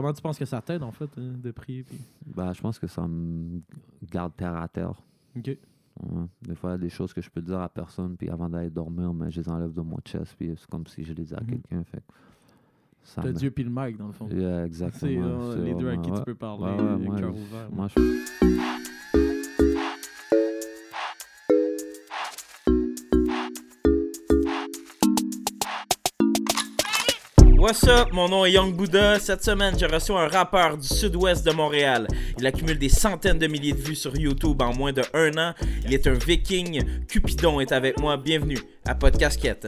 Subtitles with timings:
[0.00, 1.82] comment tu penses que ça t'aide, en fait, euh, de prier?
[1.82, 1.98] Puis...
[2.26, 3.60] Bah, je pense que ça me
[4.10, 4.92] garde terre à terre.
[5.36, 5.46] OK.
[5.48, 5.58] Ouais.
[6.42, 8.48] Des fois, il y a des choses que je peux dire à personne, puis avant
[8.50, 11.22] d'aller dormir, mais je les enlève de mon chest, puis c'est comme si je les
[11.22, 11.46] disais à Mhm.
[11.46, 11.84] quelqu'un.
[11.84, 12.02] Fait
[13.02, 14.28] ça T'as me- Dieu puis le mic, dans le fond.
[14.28, 15.26] Yeah, C'est exactement.
[15.26, 17.70] euh, C'est les deux avec qui tu peux parler, Ouais, ouais, le moi, cœur ouvert.
[17.72, 19.05] Moi, je
[27.66, 29.18] What's up, mon nom est Young Buddha.
[29.18, 32.06] Cette semaine, j'ai reçu un rappeur du sud-ouest de Montréal.
[32.38, 35.52] Il accumule des centaines de milliers de vues sur YouTube en moins de un an.
[35.84, 37.04] Il est un viking.
[37.08, 38.16] Cupidon est avec moi.
[38.18, 39.66] Bienvenue à Podcasquette.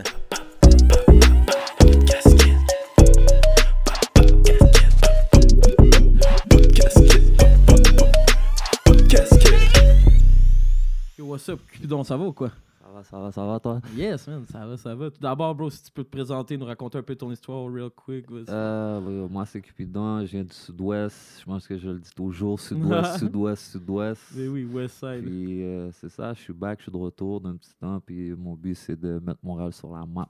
[11.19, 12.52] Yo, what's up, Cupidon, ça va ou quoi?
[13.02, 13.80] Ça va, ça va, ça va, toi?
[13.96, 15.10] Yes, man, ça va, ça va.
[15.10, 17.90] Tout d'abord, bro, si tu peux te présenter, nous raconter un peu ton histoire, real
[17.90, 18.26] quick.
[18.48, 20.20] Euh, moi, c'est Cupidon.
[20.24, 21.38] Je viens du sud-ouest.
[21.40, 24.22] Je pense que je le dis toujours sud-ouest, sud-ouest, sud-ouest.
[24.36, 25.22] Mais oui, Westside.
[25.24, 28.00] Puis euh, c'est ça, je suis back, je suis de retour d'un petit temps.
[28.00, 30.28] Puis mon but, c'est de mettre Montréal sur la map.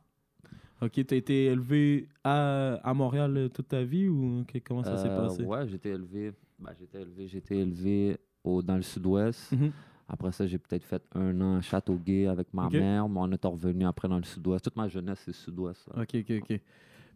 [0.80, 5.08] Ok, t'as été élevé à, à Montréal euh, toute ta vie ou comment ça s'est
[5.08, 5.42] passé?
[5.44, 6.32] Ouais, j'étais élevé.
[6.58, 9.50] bah, j'étais élevé, j'étais élevé au, dans le sud-ouest.
[9.52, 9.72] Mhm.
[10.08, 13.44] Après ça, j'ai peut-être fait un an à Châteauguay avec ma mère, mais on est
[13.44, 14.64] revenu après dans le sud-ouest.
[14.64, 15.86] Toute ma jeunesse, c'est sud-ouest.
[15.96, 16.60] Ok, ok, ok.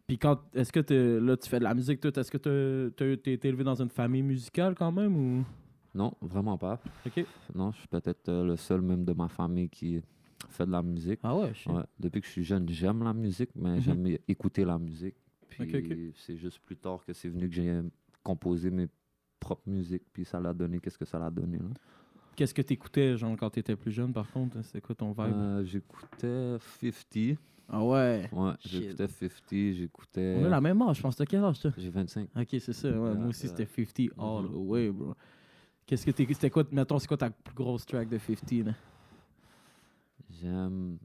[0.05, 3.05] Puis quand, est-ce que t'es- là, tu fais de la musique, tout, est-ce que t'as
[3.31, 5.43] été élevé dans une famille musicale quand même ou?
[5.95, 6.79] Non, vraiment pas.
[7.05, 7.25] Ok.
[7.55, 10.01] Non, je suis peut-être euh, le seul même de ma famille qui
[10.49, 11.19] fait de la musique.
[11.23, 11.71] Ah ouais, shit.
[11.71, 13.81] Ouais, Depuis que je suis jeune, j'aime la musique, mais Mhm.
[13.81, 15.15] j'aime écouter la musique.
[15.49, 15.97] Puis Ok, ok.
[16.15, 17.79] c'est juste plus tard que c'est venu que j'ai
[18.23, 18.87] composé mes
[19.39, 21.57] propres musiques, puis ça l'a donné qu'est-ce que ça l'a donné.
[21.59, 21.65] là.
[22.35, 24.57] Qu'est-ce que t'écoutais, genre, quand t'étais plus jeune, par contre?
[24.63, 25.19] C'est quoi ton vibe?
[25.19, 27.37] Euh, j'écoutais 50.
[27.69, 28.29] Ah ouais?
[28.31, 30.33] Ouais, j'écoutais 50, j'écoutais.
[30.37, 31.15] On a la même âge, je pense.
[31.15, 31.71] T'as quel âge, toi?
[31.77, 32.27] J'ai 25.
[32.35, 32.89] Ok, c'est ça.
[32.89, 34.67] Ouais, moi aussi, c'était 50 all the Mhm.
[34.67, 35.13] way, bro.
[35.85, 36.25] Qu'est-ce que t'es.
[36.27, 38.73] C'était quoi, mettons, c'est quoi ta plus grosse track de 50, là?
[40.29, 40.97] J'aime.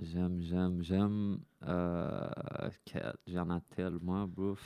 [0.00, 1.38] J'aime, j'aime, j'aime.
[1.66, 2.28] Euh,
[3.26, 4.56] J'en ai tellement, bro.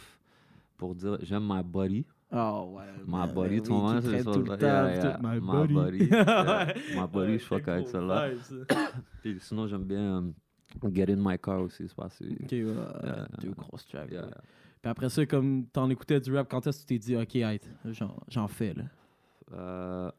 [0.76, 2.06] Pour dire, j'aime my body.
[2.30, 2.84] Oh ouais.
[3.06, 5.56] My man, body, ben tu oui, c'est ça, tout le yeah, temps, yeah, my my
[6.04, 8.30] yeah, my body, Ouais, je fuck avec celle-là.
[9.22, 12.26] Puis sinon, j'aime bien euh, Get in my car aussi, c'est pas assez.
[12.26, 12.64] Ok, ouais,
[13.04, 13.28] Yeah.
[13.40, 14.10] deux grosses tracks.
[14.10, 14.26] Yeah.
[14.26, 14.30] ouais.
[14.82, 17.34] Puis après ça, comme t'en écoutais du rap, quand est-ce que tu t'es dit, ok,
[17.36, 17.60] hey,
[18.28, 18.84] j'en, fais, là?
[19.54, 20.10] Euh,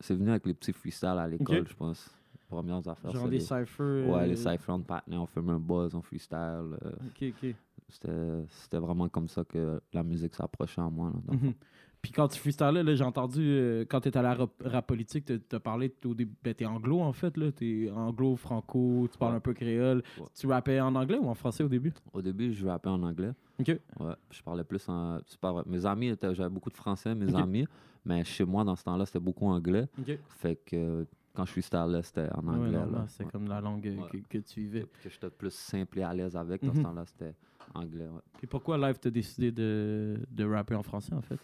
[0.00, 2.08] c'est venu avec les petits freestyles à l'école, je pense.
[2.48, 3.10] Premières affaires.
[3.12, 4.08] Genre des les- cyphers.
[4.08, 6.38] Ouais, euh, les cyphers de partner, on fait un buzz, on freestyle.
[6.84, 7.54] euh, Ok, ok.
[7.92, 11.12] C'était vraiment comme ça que la musique s'approchait à moi.
[11.28, 11.52] Là, Mhm.
[12.00, 15.24] Puis quand tu freestylais, là, j'ai entendu, euh, quand t'étais à la rap, rap politique,
[15.24, 19.16] t'as- t'as parlé au début, ben, t'es anglo en fait, là, t'es anglo, franco, tu
[19.18, 19.36] parles Ouais.
[19.36, 20.02] un peu créole.
[20.18, 20.24] Ouais.
[20.34, 21.92] Tu rappais en anglais ou en français au début?
[22.12, 23.30] Au début, je rappais en anglais.
[23.60, 23.68] Ok.
[24.00, 25.20] Ouais, je parlais plus en.
[25.40, 25.62] Pas vrai.
[25.66, 27.66] Mes amis, j'avais beaucoup de français, mes amis,
[28.04, 29.86] mais chez moi, dans ce temps-là, c'était beaucoup anglais.
[30.00, 30.18] Ok.
[30.40, 31.04] Fait que euh,
[31.34, 32.72] quand je freestylais, c'était en Ouais, anglais.
[32.72, 33.04] là.
[33.06, 33.30] c'est Ouais.
[33.30, 34.08] comme la langue euh, Ouais.
[34.28, 34.86] que, que tu vivais.
[35.04, 36.62] Que j'étais plus simple et à l'aise avec.
[36.64, 36.78] Dans Mhm.
[36.78, 37.34] ce temps-là, c'était
[37.74, 38.08] anglais.
[38.08, 38.20] ouais.
[38.38, 41.38] Puis pourquoi Live t'as décidé de, de rapper en français en fait?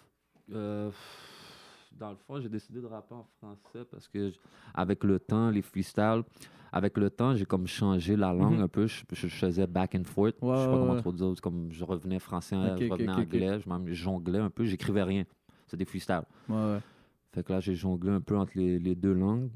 [0.52, 0.90] Euh,
[1.98, 4.38] dans le fond, j'ai décidé de rapper en français parce que j-
[4.74, 6.22] avec le temps, les freestyles,
[6.72, 8.60] avec le temps, j'ai comme changé la langue Mhm.
[8.62, 8.86] un peu.
[8.86, 10.36] Je, je- je faisais back and forth.
[10.40, 11.00] Ouais, je sais pas ouais, comment ouais.
[11.00, 11.32] trop dire.
[11.34, 13.24] c'est Comme je revenais français, Ok, je ok, revenais ok, ok.
[13.24, 14.64] anglais, je m'en- jonglais un peu.
[14.64, 15.24] J'écrivais rien.
[15.66, 16.22] C'est des freestyles.
[16.48, 16.78] Ouais, ouais.
[17.32, 19.50] Fait que là, j'ai jonglé un peu entre les, les deux langues.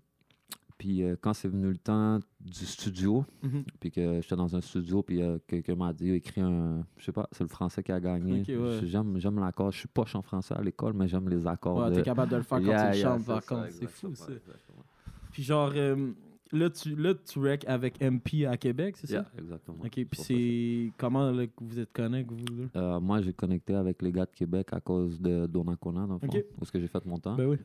[0.79, 3.65] Puis euh, quand c'est venu le temps du studio, Mhm.
[3.81, 6.85] puis que j'étais dans un studio, puis euh, quelqu'un m'a dit, écrit un.
[6.97, 8.43] Je sais pas, c'est le français qui a gagné.
[8.57, 8.81] Ouais.
[8.85, 9.71] J'aime, l'accord.
[9.73, 11.77] Je suis poche en français à l'école, mais j'aime les accords.
[11.79, 13.71] Ouais, de- t'es capable de le faire quand Yeah, tu yeah, chantes par contre.
[13.71, 14.33] C'est fou ça.
[14.33, 14.85] exactement.
[15.31, 16.11] Puis genre, euh,
[16.53, 19.31] là, tu, là, tu rec avec MP à Québec, c'est Yeah, ça?
[19.39, 19.79] exactement.
[19.85, 20.93] Ok, puis c'est.
[20.99, 22.69] Comment là, que vous êtes connectés, vous?
[22.77, 26.19] Euh, moi, j'ai connecté avec les gars de Québec à cause de Donnacona, dans le
[26.21, 26.45] fond, Ok.
[26.59, 27.37] où est-ce que j'ai fait mon temps.
[27.37, 27.57] Ben oui.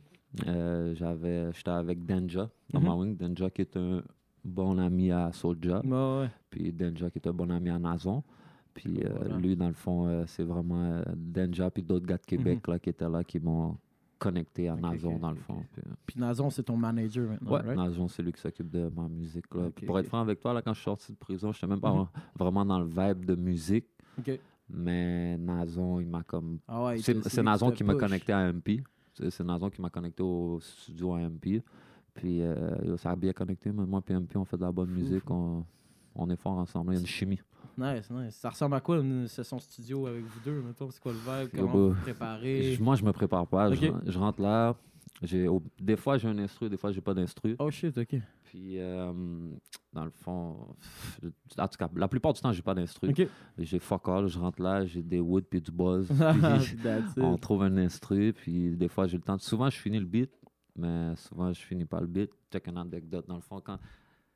[0.46, 2.86] Euh, j'avais, j'étais avec Denja, dans Mhm.
[2.86, 3.18] ma wing.
[3.18, 4.04] Denja qui est un
[4.44, 5.82] bon ami à Soulja.
[5.86, 6.30] Ouais.
[6.50, 8.24] Puis Denja qui est un bon ami à Nazon.
[8.74, 9.38] Puis euh, Voilà.
[9.38, 12.78] lui, dans le fond, euh, c'est vraiment euh, Denja puis d'autres gars de Québec là,
[12.80, 13.78] qui étaient là qui m'ont
[14.20, 14.82] connecté à Mhm.
[14.82, 15.64] Nazon, dans le fond.
[15.74, 17.76] Puis, Puis Nazon, c'est ton manager maintenant, ouais, right?
[17.78, 19.46] Nazon, c'est lui qui s'occupe de ma musique.
[19.54, 19.70] Là.
[19.86, 21.80] Pour être franc avec toi, là, quand je suis sorti de prison, je n'étais même
[21.80, 22.08] pas Mhm.
[22.38, 23.86] vraiment dans le vibe de musique.
[24.70, 28.84] Mais Nazon, il m'a comme Ah ouais, c'est Nazon qui m'a connecté à MP.
[29.14, 31.64] C'est Nazon qui m'a connecté au studio à MP.
[32.18, 33.72] Puis euh, ça a bien connecté.
[33.72, 35.30] mais Moi et MP, on fait de la bonne musique.
[35.30, 35.64] On,
[36.16, 36.92] on est fort ensemble.
[36.92, 37.40] Il y a une chimie.
[37.78, 38.36] Nice, nice.
[38.36, 40.90] Ça ressemble à quoi une session studio avec vous deux, mettons?
[40.90, 41.54] C'est quoi le vibe?
[41.54, 42.78] Yo, Comment vous vous préparez?
[42.82, 43.72] Moi, je me prépare pas.
[43.72, 44.76] Je, rentre là.
[45.22, 45.48] J'ai,
[45.80, 47.56] des fois, j'ai un instru, des fois, j'ai pas d'instru.
[47.60, 48.16] Oh shit, ok.
[48.44, 49.12] Puis, euh,
[49.94, 50.76] dans le fond,
[51.58, 53.14] en tout cas, la plupart du temps, j'ai pas d'instru.
[53.58, 56.08] J'ai fuck all, je rentre là, j'ai des woods puis du buzz.
[57.16, 59.38] puis on trouve un instru, puis des fois, j'ai le temps.
[59.40, 60.32] Souvent, je finis le beat,
[60.78, 62.32] mais souvent, je finis pas le beat.
[62.52, 63.28] Check une anecdote.
[63.28, 63.78] Dans le fond, quand.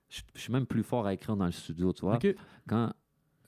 [0.10, 2.20] Je je suis même plus fort à écrire dans le studio, tu vois.
[2.68, 2.92] Quand,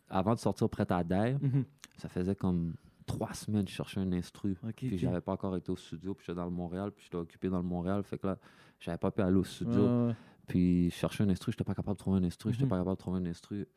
[0.10, 1.66] avant de sortir Prêt à Die, Mhm.
[1.98, 2.76] ça faisait comme
[3.06, 4.56] trois semaines que je cherchais un instru.
[4.64, 7.18] Ok, Puis j'avais pas encore été au studio, puis j'étais dans le Montréal, puis j'étais
[7.18, 8.02] occupé dans le Montréal.
[8.04, 8.38] Fait que là,
[8.80, 10.08] j'avais pas pu aller au studio.
[10.08, 10.16] Ouais.
[10.48, 12.70] Puis je cherchais un instru, j'étais pas capable de trouver un instru, j'étais Mhm.
[12.70, 13.68] pas capable de trouver un instru.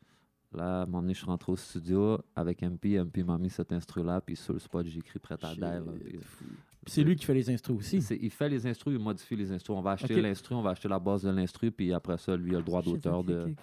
[0.53, 2.97] Là, à un moment donné, je suis rentré au studio avec MP.
[2.97, 7.03] MP m'a mis cet instru-là, puis sur le spot, j'ai écrit Prêt à Puis c'est
[7.03, 7.97] lui qui fait les instrus aussi.
[8.21, 9.75] Il fait les instrus, il modifie les instrus.
[9.75, 12.51] On va acheter l'instru, on va acheter la base de l'instru, puis après ça, lui,
[12.51, 13.53] il a le droit d'auteur de.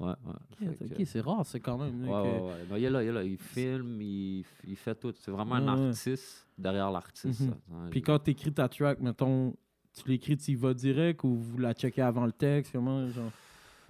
[0.00, 0.68] Ouais, ouais.
[0.98, 2.00] Ok, c'est rare, c'est quand même.
[2.00, 2.66] Ouais, que- ouais, ouais.
[2.70, 3.22] Non, il est là, il est là.
[3.22, 5.12] Il filme, il, il fait tout.
[5.20, 7.42] C'est vraiment un Ouais, artiste derrière l'artiste.
[7.42, 7.90] Mhm.
[7.90, 9.54] Puis quand t'écris ta track, mettons,
[9.92, 13.30] tu l'écris, tu y vas direct ou vous la checkez avant le texte, comment, genre?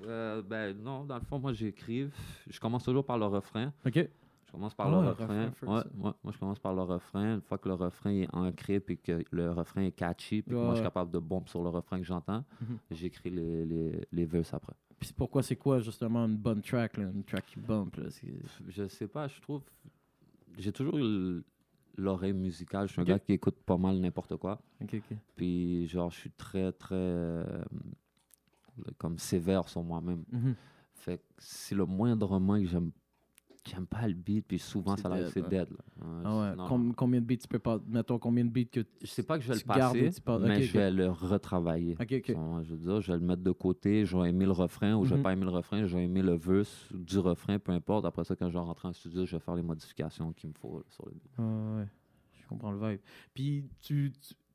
[0.05, 2.13] Euh, ben non, dans le fond, moi j'écrive.
[2.49, 3.73] Je commence toujours par le refrain.
[3.87, 3.95] Ok.
[4.47, 5.53] Je commence par Ah le ouais, refrain.
[5.63, 7.37] Ouais, ouais, moi je commence par le refrain.
[7.37, 10.61] Une fois que le refrain est ancré puis que le refrain est catchy, puis que
[10.61, 12.79] moi je suis capable de bomber sur le refrain que j'entends, Mhm.
[12.91, 14.75] j'écris les, les, les verses après.
[15.01, 18.05] Puis pourquoi c'est quoi, justement, une bonne track, là, une track qui bump, là?
[18.69, 19.63] Je sais pas, je trouve.
[20.59, 20.99] J'ai toujours
[21.97, 22.89] l'oreille musicale.
[22.89, 24.61] Je suis un gars qui écoute pas mal n'importe quoi.
[24.83, 25.17] Ok, ok.
[25.35, 26.95] Puis genre, je suis très, très.
[26.95, 27.65] euh,
[28.99, 30.25] comme sévère sur moi-même.
[30.31, 30.55] Mhm.
[30.95, 32.91] Fait que si le moindrement que j'aime
[33.65, 35.69] j'aime pas le beat, puis souvent C'est ça arrive, dead, c'est dead.
[36.25, 37.81] Ah c'est- combien de beats tu peux pas.
[37.87, 38.81] Mettons, combien de beats que.
[39.01, 40.11] Je sais pas que je vais le passer,
[40.41, 41.95] mais je vais le retravailler.
[42.01, 45.05] Je veux dire, je vais le mettre de côté, je vais aimer le refrain ou
[45.05, 45.23] je vais Mhm.
[45.23, 48.05] pas aimer le refrain, je vais aimer le verse du refrain, peu importe.
[48.05, 50.55] Après ça, quand je vais rentrer en studio, je vais faire les modifications qu'il me
[50.55, 51.31] faut sur le beat.
[51.39, 51.43] Ah
[51.79, 51.87] ouais,
[52.41, 53.01] je comprends le vibe.
[53.33, 54.13] Puis tu,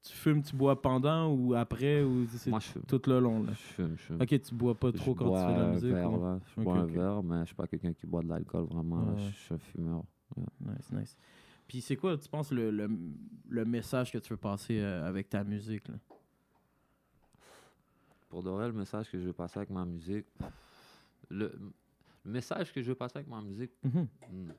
[0.08, 2.82] tu, fumes, tu bois pendant ou après ou c'est Moi, je fume.
[2.88, 3.52] tout le long, là?
[3.52, 4.22] Je fume, je fume.
[4.22, 5.92] Ok, tu bois pas trop je quand bois tu fais de la musique?
[5.92, 6.40] verre, ou- là.
[6.58, 9.14] Je bois un verre, mais je suis pas quelqu'un qui boit de l'alcool vraiment.
[9.14, 9.18] Ouais.
[9.32, 10.04] Je suis un fumeur.
[10.62, 11.18] Nice, nice.
[11.68, 12.90] Puis c'est quoi, tu penses, le, le,
[13.50, 15.88] le message que tu veux passer euh, avec ta musique?
[15.88, 15.96] Là?
[18.30, 20.26] Pour de vrai, le message que je veux passer avec ma musique,
[21.30, 21.52] le,
[22.26, 24.08] le message que je veux passer avec ma musique, Mhm.
[24.32, 24.50] hmm,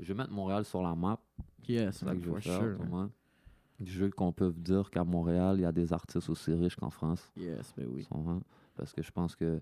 [0.00, 1.18] je vais mettre Montréal sur la map.
[1.68, 2.76] Yes, C'est ça que je veux for faire.
[2.76, 2.86] sure,
[3.84, 3.92] tu man.
[3.92, 3.92] vois.
[3.98, 6.90] Je veux qu'on peut dire qu'à Montréal, il y a des artistes aussi riches qu'en
[6.90, 7.30] France.
[7.36, 8.06] Yes, ben oui.
[8.76, 9.60] Parce que je pense que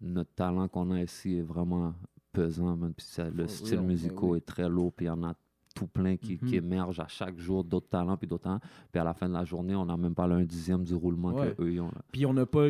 [0.00, 1.94] notre talent qu'on a ici est vraiment
[2.32, 2.76] pesant.
[2.96, 4.38] Puis ça- le style ben musical oui.
[4.38, 4.92] est très lourd.
[4.92, 5.34] Puis il y en a
[5.74, 6.64] tout plein qui, qui Mhm.
[6.64, 8.60] émergent à chaque jour, d'autres talents, puis d'autres talents.
[8.90, 11.32] Puis à la fin de la journée, on n'a même pas un dixième du roulement
[11.34, 11.54] Ouais.
[11.56, 11.86] qu'eux ils ont.
[11.88, 12.02] là.
[12.12, 12.66] Puis on n'a pas,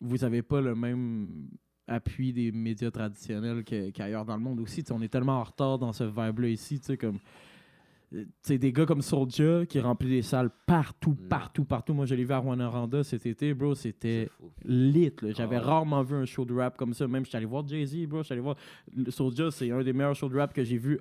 [0.00, 1.48] vous avez pas le même
[1.88, 4.84] appui des médias traditionnels qu'ailleurs dans le monde aussi.
[4.92, 7.18] On est tellement en retard dans ce vibe-là ici, tu sais, comme...
[8.42, 11.28] sais, des gars comme Soulja qui remplit des salles partout, Non.
[11.28, 11.94] partout, partout.
[11.94, 14.28] Moi, je l'ai vu à Rwanda cet été, bro, C'est c'était
[14.64, 15.12] lit.
[15.36, 17.06] J'avais Ah rarement vu un show de rap comme ça.
[17.06, 18.22] Même, j'étais allé voir Jay-Z, bro.
[18.22, 18.56] J'étais allé voir...
[18.96, 20.98] le Soulja, c'est un des meilleurs shows de rap que j'ai vu,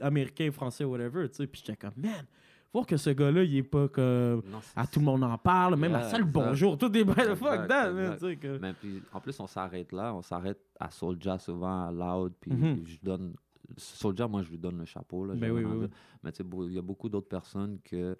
[0.00, 1.46] américain, français, whatever, tu sais.
[1.46, 2.24] Puis j'étais comme, man,
[2.72, 4.42] voir que ce gars-là, il est pas comme...
[4.50, 7.04] Non, c'est- Ah, tout le monde en parle, même la Yeah, salle bonjour, tout est
[7.04, 10.14] bien fuck that, man, que- Mais puis, en plus, on s'arrête là.
[10.14, 12.32] On s'arrête à Soulja souvent, à Loud.
[12.40, 12.82] Puis Mhm.
[12.86, 13.34] je donne.
[13.76, 15.24] Soulja, moi, je lui donne le chapeau.
[15.24, 15.92] Là, Ben j'ai oui, oui, dit.
[16.22, 16.30] Mais
[16.68, 18.16] il y a beaucoup d'autres personnes que.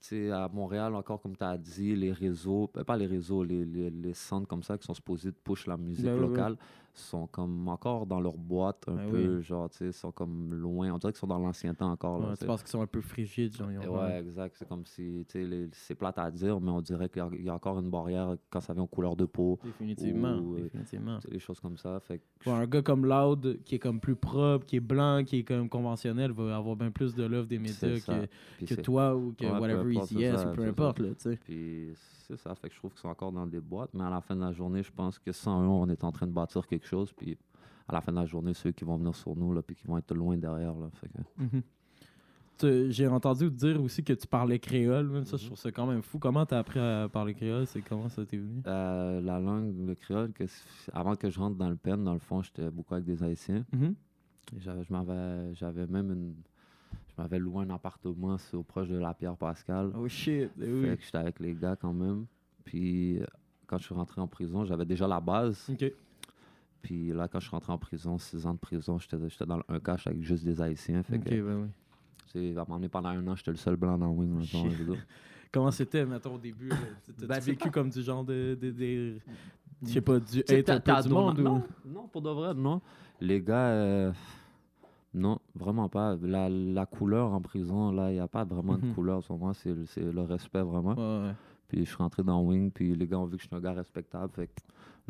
[0.00, 3.64] Sais, à Montréal, encore comme tu as dit, les réseaux, euh, pas les réseaux, les,
[3.64, 6.28] les, les centres comme ça qui sont supposés de push la musique Ben oui, oui.
[6.28, 6.56] locale
[6.98, 10.92] sont comme encore dans leur boîte un Ben peu, genre, tu sais, sont comme loin.
[10.92, 12.20] On dirait qu'ils sont dans l'ancien temps encore.
[12.20, 14.56] là, Ouais, tu penses qu'ils sont un peu frigides, genre, Et ouais, exact.
[14.58, 17.24] C'est comme si, tu sais, les- c'est plate à dire, mais on dirait qu'il y
[17.24, 20.38] a- il y, a encore une barrière quand ça vient aux couleurs de peau, Définitivement,
[20.38, 21.18] Ou, euh, définitivement.
[21.30, 21.98] des choses comme ça.
[22.00, 25.22] Fait que Ouais, un gars comme Loud, qui est comme plus propre, qui est blanc,
[25.24, 29.14] qui est comme conventionnel, va avoir bien plus de love des médias que, que toi
[29.16, 31.36] ou que Ouais, whatever yes ça, ou peu importe, là, tu sais.
[31.44, 31.94] Puis
[32.28, 34.20] c'est ça, fait que je trouve qu'ils sont encore dans des boîtes, mais à la
[34.20, 36.66] fin de la journée, je pense que sans eux, on est en train de bâtir
[36.66, 37.36] quelque chose, puis
[37.88, 39.86] à la fin de la journée, ceux qui vont venir sur nous, là, puis qui
[39.86, 41.18] vont être loin derrière, là, fait que...
[41.42, 41.62] Mhm.
[42.90, 45.24] J'ai entendu te dire aussi que tu parlais créole, man.
[45.24, 45.46] ça je Mhm.
[45.50, 46.18] trouve ça quand même fou.
[46.18, 47.68] Comment t'as appris à parler créole?
[47.68, 48.62] C'est comment ça t'est venu?
[48.66, 50.42] Euh, la langue, le créole, que
[50.92, 53.64] avant que je rentre dans le pen, dans le fond, j'étais beaucoup avec des Haïtiens.
[53.72, 53.94] Mhm.
[54.56, 56.34] J'avais même une...
[57.18, 59.90] M'avais loué un appartement sur, proche de la Pierre Pascal.
[59.98, 60.96] Oh shit, eh Fait oui.
[60.96, 62.26] que j'étais avec les gars quand même.
[62.64, 63.18] Puis
[63.66, 65.68] quand je suis rentré en prison, j'avais déjà la base.
[65.68, 65.92] Ok.
[66.80, 69.60] Puis là, quand je suis rentré en prison, six ans de prison, j'étais, j'étais dans
[69.68, 71.02] un cache avec juste des Haïtiens.
[71.02, 71.68] Fait Ok, que, ben oui.
[72.32, 74.30] c'est, à un moment donné, pendant un an, j'étais le seul blanc dans wing.
[74.38, 74.68] mettons.
[75.52, 76.68] Comment c'était, mettons, au début?
[76.68, 78.56] T'as-tu Ben, vécu comme du genre de...
[78.60, 79.18] de, de-
[79.84, 81.58] Je sais pas, du hate un t'as- peu t'as du monde non, ou...
[81.58, 81.62] non,
[82.02, 82.80] non, pour de vrai, non.
[83.20, 84.12] Les gars, euh,
[85.14, 86.16] Non, vraiment pas.
[86.22, 88.94] La, la couleur en prison, là, il n'y a pas vraiment de Mhm.
[88.94, 89.54] couleur sur moi.
[89.54, 90.94] C'est le- c'est le respect, vraiment.
[90.94, 91.34] Ouais, ouais.
[91.68, 93.60] Puis je suis rentré dans Wing, puis les gars ont vu que je suis un
[93.60, 94.30] gars respectable.
[94.34, 94.52] Fait que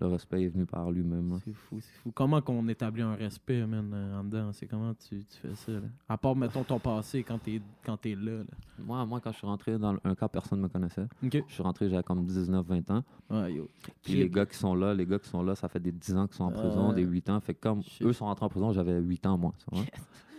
[0.00, 1.38] le respect est venu par lui-même.
[1.44, 2.10] C'est fou, c'est fou.
[2.14, 4.52] Comment qu'on établit un respect, man, euh, en dedans?
[4.52, 5.80] C'est comment tu, tu fais ça, là?
[6.08, 8.44] À part, mettons, ton passé quand t'es quand t'es là, là.
[8.78, 11.06] Moi, moi, quand je suis rentré dans un cas, personne ne me connaissait.
[11.22, 13.02] Je suis rentré, j'avais comme 19-20 ans.
[13.30, 13.68] Ouais, yo.
[14.02, 16.16] Puis les gars qui sont là, les gars qui sont là, ça fait des 10
[16.16, 16.94] ans qu'ils sont en prison, Ouais.
[16.94, 17.40] des 8 ans.
[17.40, 18.02] Fait que comme Shit.
[18.02, 19.52] eux sont rentrés en prison, j'avais 8 ans, moi.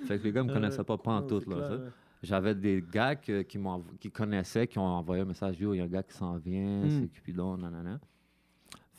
[0.05, 0.53] Fait que les gars me Ouais.
[0.53, 1.39] connaissaient pas, pas en Non, tout.
[1.49, 1.77] Là, clair, ouais.
[2.21, 3.57] J'avais des gars que- qui,
[3.99, 6.35] qui connaissaient, qui ont envoyé un message Yo, il y a un gars qui s'en
[6.37, 6.89] vient, Mm.
[6.89, 7.99] c'est Cupidon, nanana.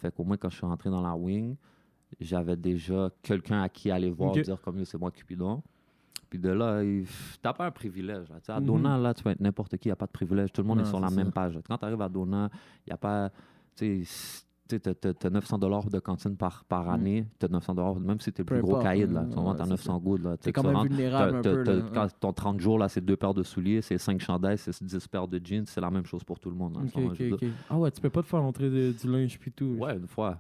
[0.01, 1.57] Fait qu'au moins, quand je suis rentré dans la wing,
[2.21, 5.63] j'avais déjà quelqu'un à qui aller voir, dire comme c'est moi Cupidon.
[6.29, 7.07] Puis de là, il-
[7.43, 8.29] t'as pas un privilège.
[8.29, 8.37] Là.
[8.55, 8.67] À Mhm.
[8.67, 10.53] Dona, là, tu peux être n'importe qui, il n'y a pas de privilège.
[10.53, 11.15] Tout le monde Non, est sur la ça.
[11.17, 11.59] même page.
[11.67, 12.49] Quand tu arrives à Dona,
[12.87, 13.31] il n'y a pas.
[14.79, 16.91] Tu as 900 dollars de cantine par, par Mm.
[16.91, 17.27] année.
[17.41, 19.25] Tu as 900 dollars, même si tu es le plus gros caïd, là.
[19.29, 20.23] Tu c'est 900 gouttes.
[20.23, 20.37] là.
[20.37, 23.35] Tu sais, quand même vulnérable un peu, quand ton 30 jours, là, c'est deux paires
[23.35, 26.39] de souliers, c'est 5 chandails, c'est 10 paires de jeans, c'est la même chose pour
[26.39, 26.77] tout le monde.
[26.79, 26.87] hein.
[27.69, 29.77] Ah ouais, tu peux pas te faire entrer du linge puis tout.
[29.81, 30.39] Ouais, une fois.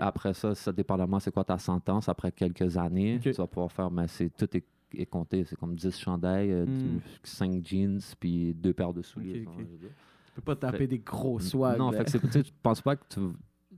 [0.00, 3.90] Après ça, ça dépendamment c'est quoi ta sentence, après quelques années, tu vas pouvoir faire,
[3.90, 5.44] mais c'est tout est, est compté.
[5.44, 6.98] C'est comme 10 chandails, Hmm.
[7.22, 9.34] 5 jeans, puis deux paires de souliers.
[9.34, 9.58] Ok, tu vois, ok.
[9.68, 9.88] je veux dire.
[10.26, 11.78] Tu peux pas taper Fait- des gros swags.
[11.78, 13.20] Non, fait que tu penses pas que tu.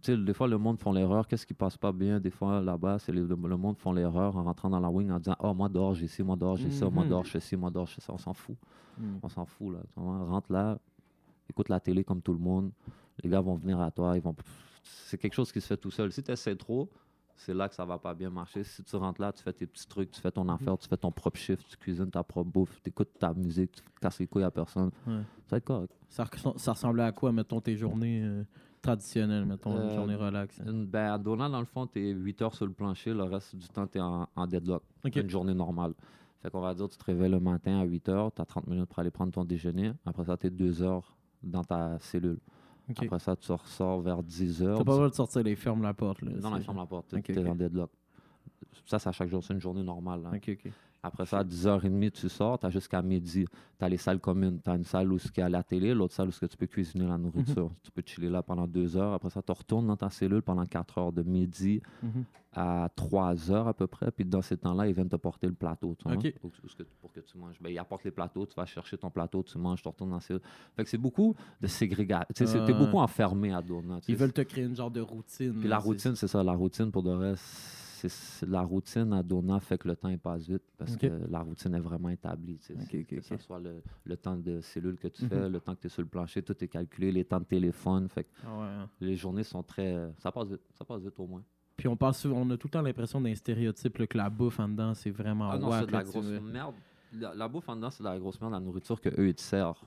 [0.02, 1.26] Tu sais, des fois, le monde font l'erreur.
[1.26, 2.98] Qu'est-ce qui passe pas bien, des fois, là-bas?
[2.98, 5.68] C'est le, le monde font l'erreur en rentrant dans la wing en disant Oh, moi,
[5.68, 7.10] dehors, j'ai ci, moi, dehors, j'ai ça, moi, Mhm.
[7.10, 8.12] dehors, j'ai ci, moi, dehors, j'ai ça.
[8.12, 8.56] On s'en fout.
[8.98, 9.18] Hmm.
[9.22, 9.80] On s'en fout, là.
[9.96, 10.78] Rentre là,
[11.48, 12.70] écoute la télé comme tout le monde.
[13.22, 14.16] Les gars vont venir à toi.
[14.16, 14.34] Ils vont...
[14.82, 16.10] C'est quelque chose qui se fait tout seul.
[16.12, 16.88] Si tu essaies trop,
[17.36, 18.64] c'est là que ça va pas bien marcher.
[18.64, 20.96] Si tu rentres là, tu fais tes petits trucs, tu fais ton affaire, tu fais
[20.96, 24.26] ton propre shift, tu cuisines ta propre bouffe, tu écoutes ta musique, tu casses les
[24.26, 24.90] couilles à personne.
[25.06, 25.20] Ouais.
[25.46, 25.92] Ça va être correct.
[26.08, 26.24] Ça
[26.72, 28.42] ressemblait à quoi, mettons, tes journées euh,
[28.82, 30.60] traditionnelles, mettons, une Euh, journée relax?
[30.60, 30.64] hein?
[30.70, 33.12] Une- Ben, à Dona, dans le fond, tu es 8 heures sur le plancher.
[33.12, 34.82] Le reste du temps, tu es en, en deadlock.
[35.04, 35.16] Ok.
[35.16, 35.94] Une journée normale.
[36.42, 38.66] Fait qu'on va dire, tu te réveilles le matin à 8 heures, tu as 30
[38.66, 39.92] minutes pour aller prendre ton déjeuner.
[40.06, 42.38] Après ça, tu es 2 heures dans ta cellule.
[42.96, 44.78] Après ça, tu ressors vers 10 heures.
[44.78, 46.22] T'as pas le de sortir, les ferme la porte.
[46.22, 47.14] Là, Non, non, c'est- il ferme la porte.
[47.22, 47.90] Tu es en deadlock.
[48.86, 49.44] Ça, c'est à chaque jour.
[49.44, 50.22] C'est une journée normale.
[50.22, 50.30] là.
[51.02, 53.46] Après ça, à 10h30, tu sors, tu as jusqu'à midi.
[53.78, 54.60] Tu as les salles communes.
[54.62, 56.66] Tu as une salle où il y a la télé, l'autre salle où tu peux
[56.66, 57.70] cuisiner la nourriture.
[57.70, 57.74] Mhm.
[57.82, 59.14] Tu peux chiller là pendant deux heures.
[59.14, 62.24] Après ça, tu retournes dans ta cellule pendant 4 heures de midi Mhm.
[62.52, 64.10] à 3 heures à peu près.
[64.10, 65.94] Puis dans ces temps-là, ils viennent te porter le plateau.
[65.98, 66.34] Tu vois, Ok.
[66.38, 67.56] pour, que- que- pour que tu manges.
[67.62, 70.16] Ben, ils apportent les plateaux, tu vas chercher ton plateau, tu manges, tu retournes dans
[70.16, 70.42] la cellule.
[70.76, 72.26] Fait que c'est beaucoup de ségrégation.
[72.34, 72.72] Tu Ah.
[72.74, 74.00] beaucoup enfermé à Dona.
[74.06, 75.54] Ils veulent te créer une genre de routine.
[75.60, 76.42] Puis la routine, c'est ça.
[76.44, 77.88] La routine, pour de c'est-
[78.46, 81.80] la routine à Dona fait que le temps passe vite parce que la routine est
[81.80, 82.58] vraiment établie.
[82.58, 85.28] que ce soit le, le temps de cellule que tu Mhm.
[85.28, 87.44] fais, le temps que tu es sur le plancher, tout est calculé, les temps de
[87.44, 88.08] téléphone.
[88.08, 88.88] Fait que Ah ouais, hein.
[89.00, 90.12] les journées sont très.
[90.18, 90.60] Ça passe vite.
[90.78, 91.42] Ça passe vite au moins.
[91.76, 94.60] Puis on souvent- on a tout le temps l'impression d'un stéréotype là, que la bouffe
[94.60, 96.74] en dedans, c'est vraiment Ah non, c'est de la grosse merde.
[97.12, 99.34] La, la bouffe en dedans, c'est de la grosse merde, la nourriture que eux ils
[99.34, 99.80] te servent.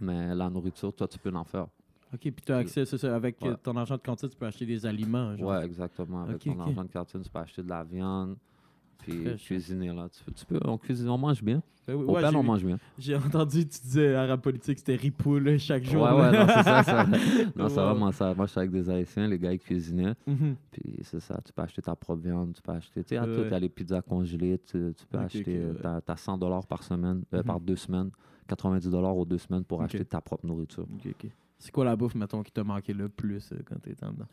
[0.00, 1.68] Mais la nourriture, toi, tu peux en faire.
[2.14, 3.56] Ok, puis tu as accès, c'est ça, avec euh, Ouais.
[3.62, 5.34] ton argent de cantine, tu peux acheter des aliments.
[5.34, 6.22] Ouais, exactement.
[6.22, 8.36] Avec ton argent de cantine, tu peux acheter de la viande.
[8.98, 9.44] Puis Fraîche.
[9.44, 10.08] cuisiner là.
[10.08, 11.62] Tu, tu peux, on cuisine, on mange bien.
[11.86, 12.78] Ben oui, Au ouais, père, on mange bien.
[12.98, 16.04] J'ai entendu, tu disais arabe politique, c'était ripou là, chaque jour.
[16.04, 16.82] Ouais, ouais, non, c'est ça.
[16.82, 17.04] ça.
[17.56, 17.84] Non, c'est Ouais.
[17.84, 18.32] vraiment ça.
[18.34, 20.14] Moi, je suis avec des Haïtiens, les gars, ils cuisinaient.
[20.26, 20.56] Mhm.
[20.70, 23.02] Puis c'est ça, tu peux acheter ta propre viande, tu peux acheter.
[23.02, 23.48] Tu sais, Ouais, ouais.
[23.50, 25.58] t'as les pizzas congelées, tu, tu peux acheter.
[25.66, 25.74] ouais.
[25.82, 28.10] t'as- T'as 100 dollars par semaine, euh, par deux semaines,
[28.48, 30.84] 90 dollars aux deux semaines pour acheter ta propre nourriture.
[30.94, 31.30] Ok, ok.
[31.64, 34.26] C'est quoi la bouffe, mettons, qui t'a manqué le plus euh, quand t'étais en dedans?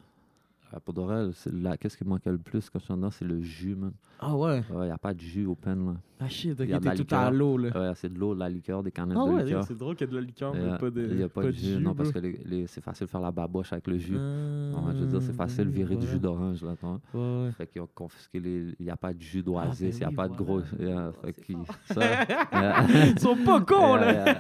[0.74, 0.94] Euh, pour
[1.34, 3.74] c'est la- qu'est-ce qui me manquait le plus quand je suis dedans, c'est le jus,
[3.74, 3.94] man.
[4.20, 4.62] Ah ouais?
[4.70, 5.94] Il n'y a pas de jus au pen, là.
[6.20, 7.70] Ah shit, ok, Il t'es tout à l'eau là.
[7.74, 9.64] Ouais, c'est de l'eau, de la liqueur, des canettes Ah de ouais, liqueur.
[9.64, 11.30] c'est drôle qu'il y a de la liqueur, Il mais pas de, il y a
[11.30, 13.88] pas, de jus, non, parce que les- les- c'est facile de faire la baboche avec
[13.88, 14.18] le jus.
[14.18, 17.00] Ah, je veux dire, c'est facile de virer du jus d'orange, là, toi.
[17.14, 17.52] Ouais.
[17.54, 18.76] Fait qu'ils ont confisqué les.
[18.78, 20.60] Il n'y a pas de jus d'oasis, il ben n'y a oui, pas de gros.
[20.80, 22.86] yeah, fait yeah.
[23.16, 24.36] Ils sont pas cons là!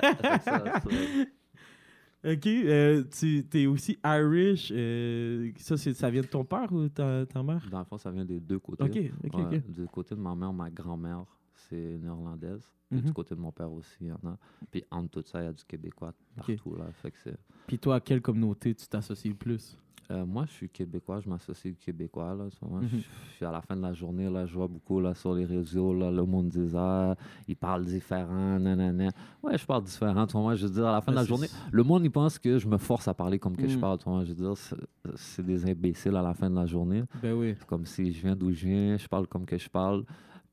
[2.23, 4.71] Ok, euh, tu es aussi Irish.
[4.75, 7.67] euh, ça, vient de ton père ou ta, ta mère?
[7.71, 8.83] Dans le fond, ça vient des deux côtés.
[8.83, 9.71] Ok, ok, Ouais, ok.
[9.71, 12.63] Du côté de ma mère, ma grand-mère, c'est néerlandaise.
[12.91, 13.01] Mhm.
[13.03, 14.37] du côté de mon père aussi, il y en a.
[14.69, 16.75] Puis entre tout ça, il y a du québécois partout.
[16.75, 16.91] Là.
[16.91, 17.17] Fait que
[17.65, 19.77] Puis toi, à quelle communauté tu t'associes le plus?
[20.11, 22.35] Euh, moi, je suis québécois, je m'associe aux québécois.
[22.35, 22.81] Là, moment.
[22.81, 22.89] Mhm.
[22.91, 25.33] je, je suis à la fin de la journée, là, je vois beaucoup là, sur
[25.33, 27.15] les réseaux, là, le monde dit ah,
[27.47, 29.09] ils parlent différent, nanana.
[29.41, 30.25] Ouais, je parle différent.
[30.35, 32.37] moi, je veux dire, à la fin Ouais, de la journée, le monde, il pense
[32.37, 33.81] que je me force à parler comme que je Mhm.
[33.81, 33.97] parle.
[34.25, 37.03] je veux dire, c'est- des imbéciles à la fin de la journée.
[37.21, 37.55] Ben oui.
[37.57, 40.03] C'est comme si je viens d'où je viens, je parle comme que je parle.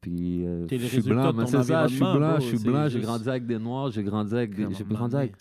[0.00, 3.00] Puis euh, je suis blanc, mais c'est ça, je suis blanc, je suis blanc, j'ai
[3.00, 5.36] grandi avec des noirs, j'ai grandi avec des, j'ai grandi avec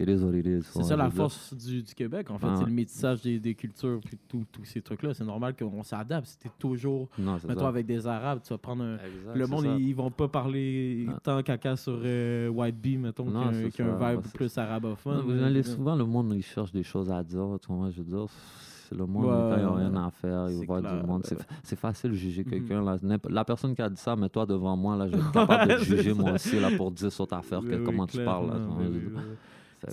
[0.00, 0.62] it is what it is.
[0.62, 2.46] C'est ça la force du, du Québec, en fait.
[2.48, 2.56] Ah.
[2.58, 5.14] C'est le métissage des, des cultures puis tout- tous ces trucs-là.
[5.14, 6.26] C'est normal qu'on s'adapte.
[6.28, 7.08] C'était toujours.
[7.18, 7.68] Non, Mettons, ça.
[7.68, 8.94] avec des Arabes, tu vas prendre un.
[8.94, 11.18] Exact, Le monde, ils, ils vont pas parler Ah.
[11.22, 14.10] tant caca sur euh, White Bee, mettons, Non, qu'un c'est qu'un ça.
[14.10, 15.16] vibe Ouais, c'est- plus arabophone.
[15.18, 17.44] Non, vous allez souvent, le monde, il cherche des choses à dire.
[17.60, 18.26] Tu vois, je veux dire,
[18.88, 21.06] c'est le monde, Ouais, quand ils n'ont rien à faire, ils c'est voient clair, du
[21.06, 21.22] monde.
[21.28, 22.50] ouais, C'est facile de juger Mhm.
[22.50, 22.98] quelqu'un.
[23.28, 25.78] La personne qui a dit ça, mets-toi devant moi, là, je vais être capable de
[25.84, 28.46] juger moi aussi là, pour dire sur ta affaire que, Oui, comment oui, tu parles.
[28.48, 28.86] Là, oui,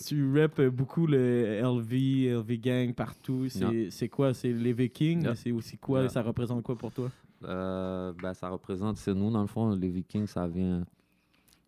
[0.06, 3.48] Tu rappes beaucoup le LV, LV Gang partout.
[3.50, 4.34] C'est quoi?
[4.34, 5.34] C'est les Vikings?
[5.36, 6.08] C'est aussi quoi?
[6.10, 7.10] Ça représente quoi pour toi?
[7.46, 10.86] Euh, ben, ça représente, c'est nous, dans le fond, les Vikings, ça vient,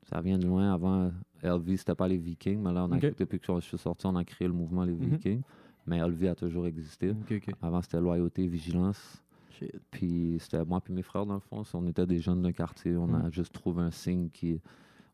[0.03, 0.74] ça vient de loin.
[0.74, 1.12] Avant,
[1.43, 4.15] LV, c'était pas les Vikings, mais là, on a, depuis que je suis sorti, on
[4.15, 5.10] a créé le mouvement Les Mhm.
[5.15, 5.41] Vikings.
[5.86, 7.13] Mais LV a toujours existé.
[7.62, 9.22] Avant, c'était loyauté, vigilance.
[9.60, 9.72] Shit.
[9.91, 11.62] Puis c'était moi puis mes frères, dans le fond.
[11.74, 12.95] On était des jeunes d'un quartier.
[12.98, 13.31] On a Mm.
[13.34, 14.60] juste trouvé un signe qui.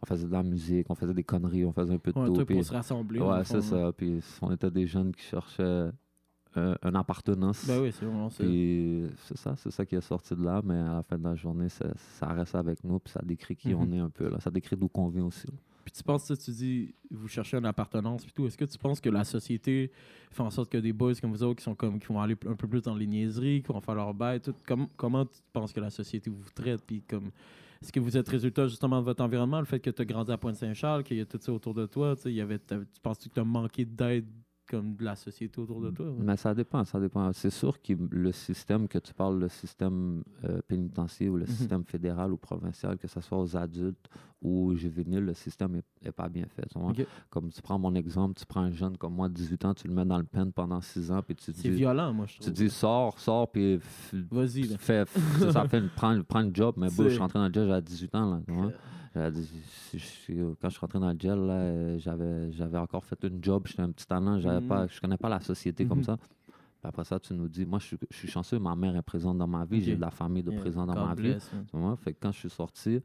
[0.02, 2.24] On faisait de la musique, on faisait des conneries, on faisait un peu de Ouais,
[2.26, 2.34] un tout.
[2.34, 3.20] truc puis- pour se rassembler.
[3.20, 3.92] Ouais, c'est ça.
[3.96, 5.90] Puis on était des jeunes qui cherchaient
[6.58, 7.66] euh, une appartenance.
[7.66, 8.44] Ben oui, c'est vraiment ça.
[8.44, 10.62] Puis c'est ça, c'est ça qui est sorti de là.
[10.66, 13.00] Mais à la fin de la journée, ça, ça reste avec nous.
[13.00, 13.80] Puis ça décrit qui Mhm.
[13.80, 14.28] on est un peu.
[14.30, 14.40] là.
[14.42, 15.48] Ça décrit d'où qu'on vient aussi.
[15.48, 15.54] là.
[15.86, 18.46] Puis tu penses, ça, tu dis, vous cherchez une appartenance, puis tout.
[18.46, 19.92] Est-ce que tu penses que la société
[20.30, 22.36] fait en sorte que des boys comme vous autres qui sont comme qui vont aller
[22.48, 25.40] un peu plus dans les niaiseries, qui vont faire leur bail, tout, comme- comment tu
[25.54, 27.32] penses que la société vous traite, puis comme
[27.82, 30.32] est-ce que vous êtes résultat justement de votre environnement, le fait que tu as grandi
[30.32, 33.30] à Pointe-Saint-Charles, qu'il y a tout ça autour de toi, il y avait, tu penses-tu
[33.30, 34.28] que tu as manqué d'aide
[34.72, 36.06] comme de la société autour de toi?
[36.08, 36.16] ouais?
[36.20, 37.32] Mais ça dépend, ça dépend.
[37.34, 41.48] C'est sûr que le système que tu parles, le système euh, pénitentiaire ou le Mhm.
[41.52, 44.08] système fédéral ou provincial, que ce soit aux adultes
[44.42, 46.66] ou aux juvéniles, le système est, pas bien fait.
[46.96, 47.06] tu.
[47.30, 49.94] Comme tu prends mon exemple, tu prends un jeune comme moi, 18 ans, tu le
[49.94, 52.34] mets dans le pen pendant 6 ans, puis tu te C'est dis, violent, moi, je
[52.36, 52.54] tu trouve.
[52.54, 53.80] dis sors, sors, puis
[54.32, 55.04] Vas-y, fais,
[55.52, 56.76] ça fait prends, prends une job.
[56.78, 58.32] Mais bon, je suis rentré dans le gel, j'avais 18 ans.
[58.36, 58.54] Là, tu
[59.14, 63.68] quand je suis rentré dans le gel, là, euh, j'avais, j'avais encore fait une job,
[63.68, 64.68] j'étais un petit talent, j'avais Mhm.
[64.68, 66.04] pas, je connais pas la société comme Mhm.
[66.06, 66.18] ça.
[66.18, 69.02] Puis après ça, tu nous dis, moi, je suis, je suis chanceux, ma mère est
[69.02, 71.22] présente dans ma vie, j'ai de la famille de Yeah, dans God ma vie.
[71.24, 71.52] bless,
[71.98, 73.02] Fait que quand je suis sorti,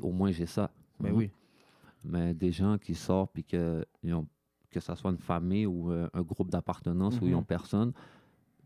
[0.00, 0.70] au moins j'ai ça.
[1.00, 1.16] Ben Mhm.
[1.16, 1.30] oui.
[2.04, 4.26] Mais des gens qui sortent, puis que, ils ont,
[4.70, 7.38] que ça soit une famille ou euh, un groupe d'appartenance où ils Mhm.
[7.38, 7.92] ont personne,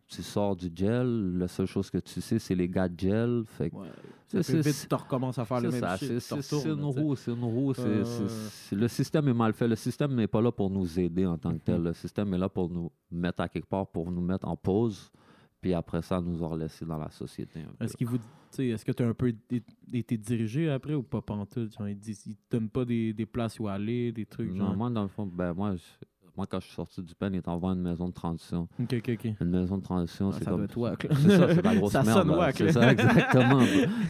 [0.08, 3.42] tu sors du gel, la seule chose que tu sais, c'est les gars de gel.
[3.46, 3.88] Fait que Ouais.
[4.28, 6.18] c'est- Ça fait c'est- vite, tu recommences à faire le même ça, shit.
[6.20, 7.74] c'est- une roue, c'est une roue.
[7.74, 9.66] c'est- Le système est mal fait.
[9.66, 11.82] Le système n'est pas là pour nous aider en tant que tel.
[11.82, 15.10] Le système est là pour nous mettre à quelque part, pour nous mettre en pause,
[15.60, 17.64] puis après ça, nous en laisser dans la société.
[17.80, 18.18] Est-ce qu'il vous,
[18.58, 19.32] est-ce que tu as un peu
[19.92, 21.76] été dirigé après ou pas pantoute?
[21.76, 24.76] Genre, ils, ils te donnent pas des, des places où aller, des trucs Non, genre?
[24.76, 25.82] moi, dans le fond, ben, moi, je-
[26.36, 28.68] moi, quand je suis sorti du pen, il est envoyé une maison de transition.
[28.80, 29.32] Ok, ok, ok.
[29.40, 30.66] Une maison de transition, Ah, c'est comme.
[30.68, 32.26] C'est ça, c'est la grosse Ça merde.
[32.26, 33.60] sonne C'est ça, exactement.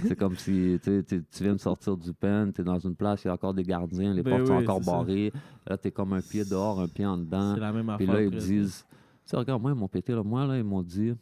[0.03, 3.29] c'est comme si tu viens de sortir du pen, tu es dans une place, il
[3.29, 4.91] y a encore des gardiens, les Ben portes sont encore ça.
[4.93, 5.33] barrées.
[5.67, 7.55] Là, tu es comme un pied dehors, un pied en dedans.
[7.55, 8.15] C'est la même Puis affaire.
[8.15, 8.47] là, ils presque.
[8.47, 8.97] disent, tu
[9.31, 10.23] sais, regarde, moi, ils m'ont pété, là.
[10.23, 11.13] Moi, là, ils m'ont dit,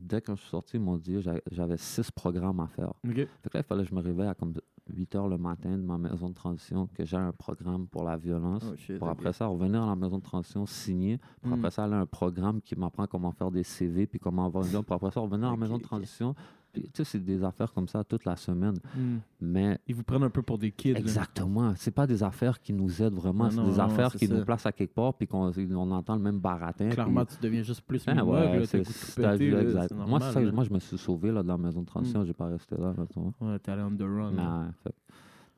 [0.00, 2.92] dès que je suis sorti, ils m'ont dit, j'a- j'avais six programmes à faire.
[3.08, 3.14] Ok.
[3.14, 4.52] Fait que là, il fallait que je me réveille à comme
[4.92, 8.16] 8 heures le matin de ma maison de transition, que j'ai un programme pour la
[8.16, 8.64] violence.
[8.70, 11.18] Oh, shit, pour après ça, revenir à la maison de transition, signer.
[11.42, 11.54] Pour Mm.
[11.54, 14.64] après ça, aller à un programme qui m'apprend comment faire des CV, puis comment avoir
[14.64, 14.82] une.
[14.82, 16.34] Pour après ça, revenir à la maison de transition.
[16.72, 18.74] Puis, tu sais, c'est des affaires comme ça toute la semaine.
[18.94, 19.16] Hmm.
[19.40, 20.90] Mais Ils vous prennent un peu pour des kids.
[20.90, 21.72] Exactement.
[21.74, 24.34] C'est pas des affaires qui nous aident vraiment, Non, c'est des non, affaires qui ça.
[24.34, 26.90] nous placent à quelque part puis qu'on on entend le même baratin.
[26.90, 30.74] Clairement, puis- tu deviens juste plus Ah, minimum, ouais, c'est de moi, normal, moi, je
[30.74, 32.92] me suis sauvé là, dans la maison de transition, j'ai pas resté là.
[32.94, 33.04] là.
[33.40, 34.32] Ouais, t'es allé on the run.
[34.32, 34.94] Mais, fait-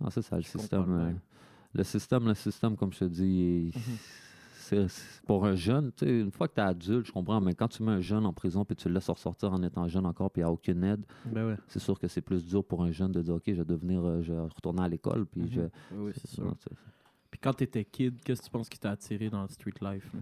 [0.01, 0.87] non, c'est ça, le Je système.
[0.97, 1.13] le euh,
[1.75, 3.73] le système, le système, comme je te dis,
[4.73, 4.87] Mhm.
[5.27, 7.69] pour un jeune, tu sais, une fois que tu es adulte, je comprends, mais quand
[7.69, 10.31] tu mets un jeune en prison puis tu le laisses ressortir en étant jeune encore
[10.31, 11.57] puis il n'y a aucune aide, Ben ouais.
[11.69, 14.05] c'est sûr que c'est plus dur pour un jeune de dire, OK, je vais devenir,
[14.05, 15.49] euh, je vais retourner à l'école puis Mhm.
[15.49, 15.61] je
[15.97, 16.45] Oui, c'est sûr.
[16.45, 16.55] Non,
[17.31, 20.13] Puis quand t'étais kid, qu'est-ce que tu penses qui t'a attiré dans le street life?
[20.15, 20.21] là?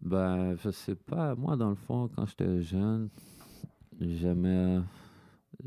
[0.00, 1.34] Ben, je sais pas.
[1.34, 3.08] Moi, dans le fond, quand j'étais jeune,
[4.00, 4.80] j'aimais.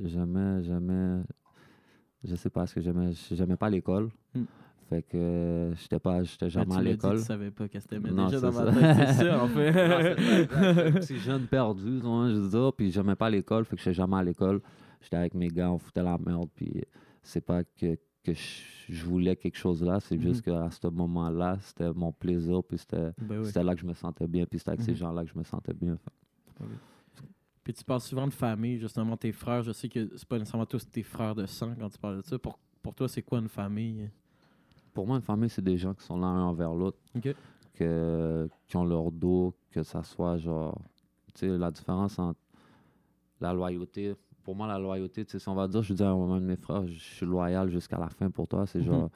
[0.04, 1.24] J'aimais, j'aimais.
[2.24, 3.12] Je sais pas ce que j'aimais.
[3.32, 4.10] J'aimais pas l'école.
[4.34, 4.44] Hmm.
[4.90, 7.18] Fait que euh, j'étais pas, j'étais Ah, jamais à l'école.
[7.18, 11.02] Tu savais pas qu'est-ce que t'aimais déjà dans ma tête, c'est ça, en fait.
[11.02, 12.74] C'est jeune perdu, je veux dire.
[12.74, 14.62] Puis j'aimais pas l'école, fait que j'étais jamais à l'école.
[15.02, 16.50] J'étais avec mes gars, on foutait la merde.
[16.56, 16.84] Puis
[17.22, 21.58] c'est pas que, que je je voulais quelque chose là, c'est juste qu'à ce moment-là,
[21.60, 22.64] c'était mon plaisir.
[22.64, 23.46] Puis c'était Ben oui.
[23.46, 24.46] c'était là que je me sentais bien.
[24.46, 24.98] Puis c'était avec ces Mhm.
[24.98, 25.98] gens-là que je me sentais bien.
[27.68, 29.62] Puis tu parles souvent de famille, justement, tes frères.
[29.62, 32.22] Je sais que c'est pas nécessairement tous tes frères de sang quand tu parles de
[32.22, 32.40] ça.
[32.40, 34.10] Pour, pour toi, c'est quoi une famille?
[34.94, 36.98] Pour moi, une famille, c'est des gens qui sont là un envers l'autre,
[37.74, 40.82] que, qui ont leur dos, que ça soit genre.
[41.34, 42.40] Tu sais, la différence entre
[43.42, 44.16] la loyauté.
[44.46, 46.46] Pour moi, la loyauté, tu sais, si on va dire, je dis à un de
[46.46, 48.86] mes frères, je suis loyal jusqu'à la fin pour toi, c'est Mhm.
[48.86, 49.10] genre,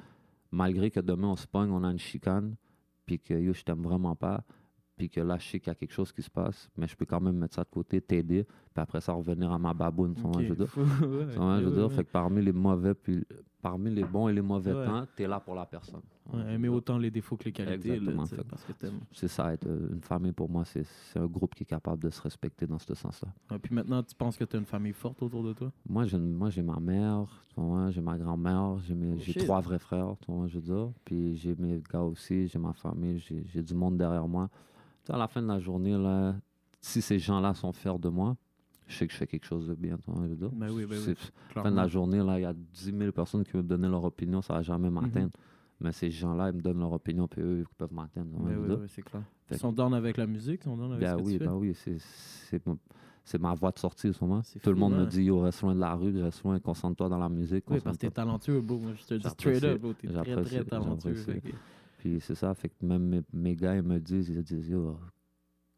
[0.52, 2.58] malgré que demain on se pogne, on a une chicane,
[3.06, 4.44] puis que yo, je t'aime vraiment pas,
[5.02, 6.96] puis que là, je sais qu'il y a quelque chose qui se passe, mais je
[6.96, 10.14] peux quand même mettre ça de côté, t'aider, puis après ça, revenir à ma baboune,
[10.14, 10.78] tu vois, Ok, je veux dire.
[10.78, 10.86] ouais,
[11.34, 11.90] je veux ouais, dire, ouais.
[11.90, 13.26] fait que parmi les mauvais, puis
[13.64, 14.86] parmi les bons et les mauvais Ouais.
[14.86, 16.02] temps, t'es là pour la personne.
[16.32, 16.72] Dire.
[16.74, 18.26] autant les défauts que les qualités, Exactement.
[19.12, 20.86] C'est ça, être euh, une famille pour moi, c'est
[21.16, 23.58] un groupe qui est capable de se respecter dans ce sens-là.
[23.58, 25.72] Puis maintenant, tu penses que tu as une famille forte autour de toi?
[25.90, 27.44] Moi, j'ai moi, ma mère,
[27.90, 28.96] j'ai ma grand-mère, j'ai
[29.36, 30.92] Oh, trois vrais frères, tu vois, je veux dire.
[31.04, 34.48] Puis j'ai mes gars aussi, j'ai ma famille, j'ai du monde derrière moi.
[35.12, 36.36] À la fin de la journée, là,
[36.80, 38.38] si ces gens-là sont fiers de moi,
[38.88, 40.50] je sais que je fais quelque chose de bien, veux dire.
[40.54, 41.14] Ben oui, ben oui,
[41.52, 43.64] À la fin de la journée, là, il y a 10 000 personnes qui me
[43.64, 44.94] donner leur opinion, ça va jamais Mhm.
[45.02, 45.32] m'atteindre.
[45.80, 48.30] Mais ces gens-là, ils me donnent leur opinion, puis eux, ils peuvent m'atteindre.
[48.38, 49.24] vois, Ben oui, oui, c'est clair.
[49.48, 51.38] Fait Ils sont down avec la musique, ils sont down avec Ben ce que oui,
[51.40, 51.98] tu ben oui, c'est-
[53.24, 54.42] c'est ma voie de sortie, sûrement.
[54.64, 55.00] Tout le monde hein.
[55.02, 57.64] me dit, yo, reste loin de la rue, reste loin, concentre-toi dans la musique.
[57.70, 58.80] Oui, parce que t'es talentueux, bro.
[58.96, 59.94] Je te dis straight up, bro.
[59.94, 61.16] T'es très, très talentueux.
[62.02, 65.00] Puis c'est ça, fait que même mes, mes gars, ils me disent, ils disent, yo,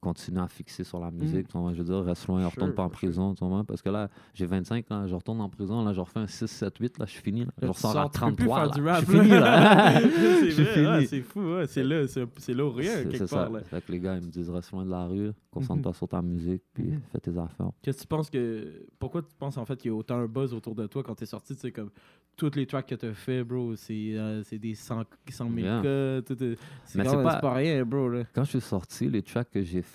[0.03, 1.47] continue à fixer sur la musique.
[1.47, 2.97] tu vois, Je veux dire, reste loin, For retourne sure, pas en sure.
[2.97, 3.33] prison.
[3.39, 6.27] vois, Parce que là, j'ai 25, là, je retourne en prison, là, je refais un
[6.27, 7.45] 6, 7, 8, là, je suis fini.
[7.45, 7.51] Là.
[7.61, 8.57] Je ressors à sors, tu peux plus 33.
[8.57, 8.73] faire là.
[8.73, 10.01] du rap, Je suis fini, là.
[10.41, 11.07] c'est Je fini.
[11.07, 13.27] c'est fou, ouais, c'est là, c'est là rien, quelque part.
[13.27, 13.49] ça.
[13.49, 13.59] là.
[13.63, 16.21] Fait que les gars, ils me disent, reste loin de la rue, concentre-toi sur ta
[16.21, 17.01] musique, puis Mhm.
[17.11, 17.69] fais tes affaires.
[17.81, 18.85] Qu'est-ce que tu penses que.
[18.99, 21.15] Pourquoi tu penses en fait qu'il y a autant un buzz autour de toi quand
[21.15, 21.53] t'es sorti?
[21.55, 21.89] Tu sais, comme
[22.35, 25.81] toutes les tracks que t'as fait, bro, c'est euh, c'est des 100, 100 000 Yeah.
[25.83, 26.21] cas.
[26.23, 28.09] tout est- C'est pas- pas rien, bro.
[28.09, 28.23] Là.
[28.33, 29.92] Quand je suis sorti, les tracks que j'ai fait,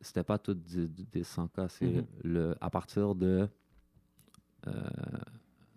[0.00, 1.66] c'était pas tous des, des 100K.
[1.68, 2.04] C'est Mhm.
[2.24, 3.48] le, à partir de.
[4.66, 4.82] euh,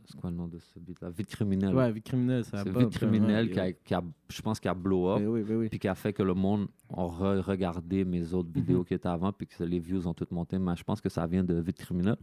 [0.06, 1.76] c'est quoi le nom de ce beat-là Vite criminel.
[1.76, 4.70] Ouais, vie criminelle, ça c'est Vite criminel ouais, qui, a, qui a- je pense, qui
[4.70, 5.20] a blow up.
[5.20, 5.70] Ben oui, ben oui.
[5.70, 8.54] Puis qui a fait que le monde a re- regardé mes autres Mhm.
[8.56, 10.58] vidéos qui étaient avant, puis que les views ont toutes monté.
[10.58, 12.16] Mais je pense que ça vient de Vite criminel.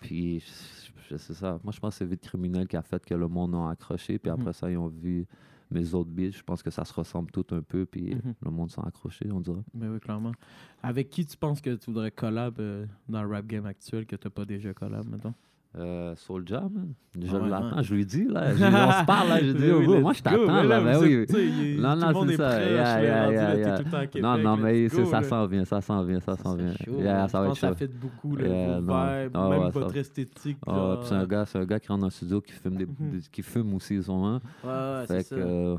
[0.00, 0.44] Puis,
[1.08, 1.58] c'est ça.
[1.64, 4.18] Moi, je pense que c'est Vite criminel qui a fait que le monde a accroché.
[4.18, 4.40] Puis Mhm.
[4.40, 5.26] après ça, ils ont vu
[5.70, 6.30] mes autres beats.
[6.32, 7.86] Je pense que ça se ressemble tout un peu.
[7.86, 8.34] Puis Mhm.
[8.42, 9.62] le monde s'est accroché, on dirait.
[9.74, 10.32] Ben oui, clairement.
[10.82, 14.16] Avec qui tu penses que tu voudrais collab euh, dans le rap game actuel que
[14.16, 15.34] t'as pas déjà collab, mettons?
[15.76, 16.14] Euh.
[16.16, 17.82] Je Ah ouais, l'attends, ouais.
[17.82, 18.54] je lui dis, là.
[18.54, 18.68] Je- on
[19.00, 19.38] se parle, là.
[19.40, 20.80] Je dis, oh, oui, let's moi, je t'attends, là.
[20.80, 21.76] Ben oui.
[21.78, 22.48] Non, non, c'est est ça.
[22.48, 26.02] prêt, Yeah, yeah, rendu là, Québec, Non, non, mais go, ça s'en vient, ça s'en
[26.04, 26.72] vient, ça s'en vient.
[26.72, 27.74] chaud, ça je va pense être que ça chaud.
[27.74, 30.58] fait beaucoup, Ah même ouais, ça- esthétique.
[30.64, 32.86] Puis c'est un gars, c'est un gars qui rentre dans le studio qui fume des,
[32.86, 32.94] Mhm.
[33.10, 34.40] des- qui fume aussi souvent.
[34.64, 35.76] Ouais, fait que euh,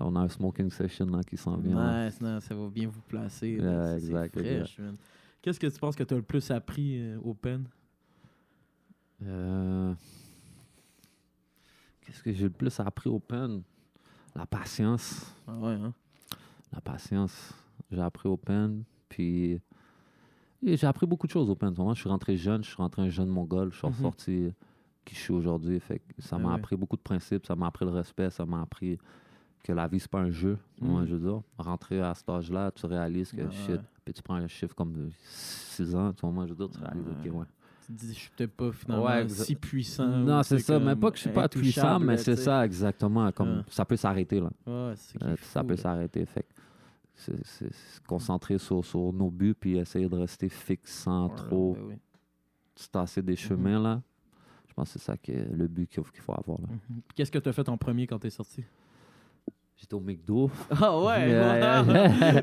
[0.00, 2.06] on a un smoking session là qui s'en vient.
[2.06, 3.58] Nice, ça va bien vous placer.
[3.96, 4.38] exact.
[5.42, 7.64] Qu'est-ce que tu penses que tu as le plus appris euh, au pen?
[9.26, 9.94] Euh,
[12.00, 13.62] Qu'est-ce que j'ai le plus appris au pen?
[14.34, 15.32] La patience.
[15.46, 15.92] Ah ouais, hein?
[16.72, 17.52] La patience.
[17.90, 18.82] J'ai appris au pen.
[19.08, 19.60] Puis
[20.62, 21.72] j'ai appris beaucoup de choses au pen.
[21.78, 23.92] Moi, je suis rentré jeune, je suis rentré un jeune mongol, je suis Mhm.
[23.94, 24.52] ressorti
[25.04, 25.78] qui je suis aujourd'hui.
[25.80, 26.54] Fait que ça Ah m'a ouais.
[26.56, 28.98] appris beaucoup de principes, ça m'a appris le respect, ça m'a appris
[29.62, 30.58] que la vie, c'est pas un jeu.
[30.80, 31.06] Moi, Mhm.
[31.06, 34.34] je veux dire, rentrer à cet âge-là, tu réalises que Ouais, shit, puis tu prends
[34.34, 37.30] un chiffre comme 6 ans, tu vois, moi, je veux dire, tu réalises, Ouais.
[37.30, 37.46] ok, ouais.
[37.86, 40.06] Tu te dis, je suis peut-être pas finalement Ouais, exa- si puissant.
[40.06, 43.30] Non, c'est ça, mais pas que je suis pas puissant, mais c'est ça, exactement.
[43.32, 44.50] Comme ça peut s'arrêter, là.
[44.66, 46.24] Ouais, ça Euh, est ça fou, peut s'arrêter.
[46.24, 46.48] Fait que
[47.14, 51.74] c'est- c'est se concentrer sur, sur nos buts puis essayer de rester fixe sans trop
[51.74, 51.94] ben oui.
[52.74, 54.02] se tasser des chemins là.
[54.68, 56.66] Je pense que c'est ça qui est le but qu'il faut, qu'il faut avoir là.
[56.70, 57.00] Mhm.
[57.14, 58.64] Qu'est-ce que tu as fait en premier quand tu es sorti?
[59.84, 60.50] J'étais au McDo.
[60.80, 61.28] Ah ouais!
[61.28, 61.82] Yeah.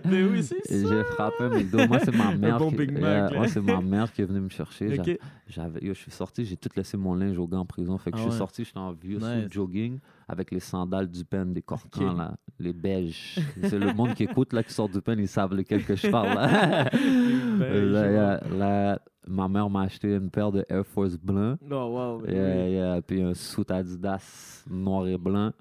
[0.06, 0.90] Mais oui, c'est et ça!
[0.90, 1.88] J'ai frappé un McDo.
[1.88, 2.60] Moi, c'est ma mère.
[2.60, 3.36] bon qui, Big Mac, Yeah, là.
[3.36, 4.94] moi, c'est ma mère qui est venue me chercher.
[4.96, 5.18] J'a- Ok.
[5.48, 7.98] J'avais, yo, je suis sorti, j'ai tout laissé mon linge au gars en prison.
[7.98, 8.38] Fait que Ah je suis ouais.
[8.38, 9.50] sorti, j'étais en vieux Nice.
[9.52, 13.40] jogging avec les sandales du pen, des corcans, là, les beiges.
[13.64, 16.08] C'est le monde qui écoute, là, qui sort du pen, ils savent lequel que je
[16.12, 16.36] parle.
[16.36, 16.84] Là.
[16.92, 18.98] beiges, Là, ouais.
[19.28, 21.58] ma mère m'a acheté une paire de Air Force blancs.
[21.70, 22.20] Oh, wow!
[22.20, 22.28] ben
[22.68, 22.72] oui.
[22.74, 25.52] yeah, puis un suit Adidas noir et blanc.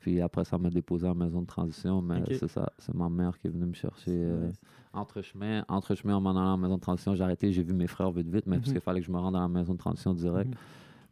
[0.00, 2.00] Puis après, ça m'a déposé en maison de transition.
[2.02, 4.10] Mais c'est ça, c'est ma mère qui est venue me chercher.
[4.12, 4.50] euh,
[4.92, 7.74] entre chemin, entre chemin, en m'en allant en maison de transition, j'ai arrêté, j'ai vu
[7.74, 8.72] mes frères vite vite, mais parce Mhm.
[8.74, 10.48] qu'il fallait que je me rende à la maison de transition direct.
[10.50, 10.56] Mhm.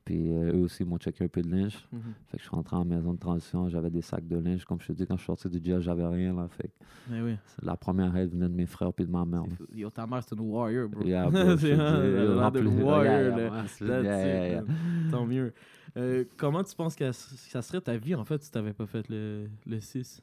[0.09, 1.87] Puis euh, eux aussi m'ont checké un peu de linge.
[1.93, 2.01] Mhm.
[2.29, 4.65] Fait que je suis rentré en maison de transition, j'avais des sacs de linge.
[4.65, 6.35] Comme je te dis, quand je suis sorti du jail, j'avais rien.
[6.35, 7.37] Là, fait que oui.
[7.61, 9.43] la première aide venait de mes frères puis de ma mère.
[9.71, 11.05] Yo, ta mère, c'est une warrior, bro.
[11.05, 14.65] Yeah, bro, c'est plus- warrior.
[15.11, 15.53] Tant mieux.
[15.99, 18.87] Euh, comment tu penses que ça serait ta vie, en fait, si tu n'avais pas
[18.87, 20.23] fait le, le 6?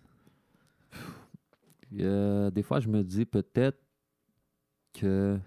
[1.99, 3.77] Euh, des fois, je me dis peut-être
[4.93, 5.37] que.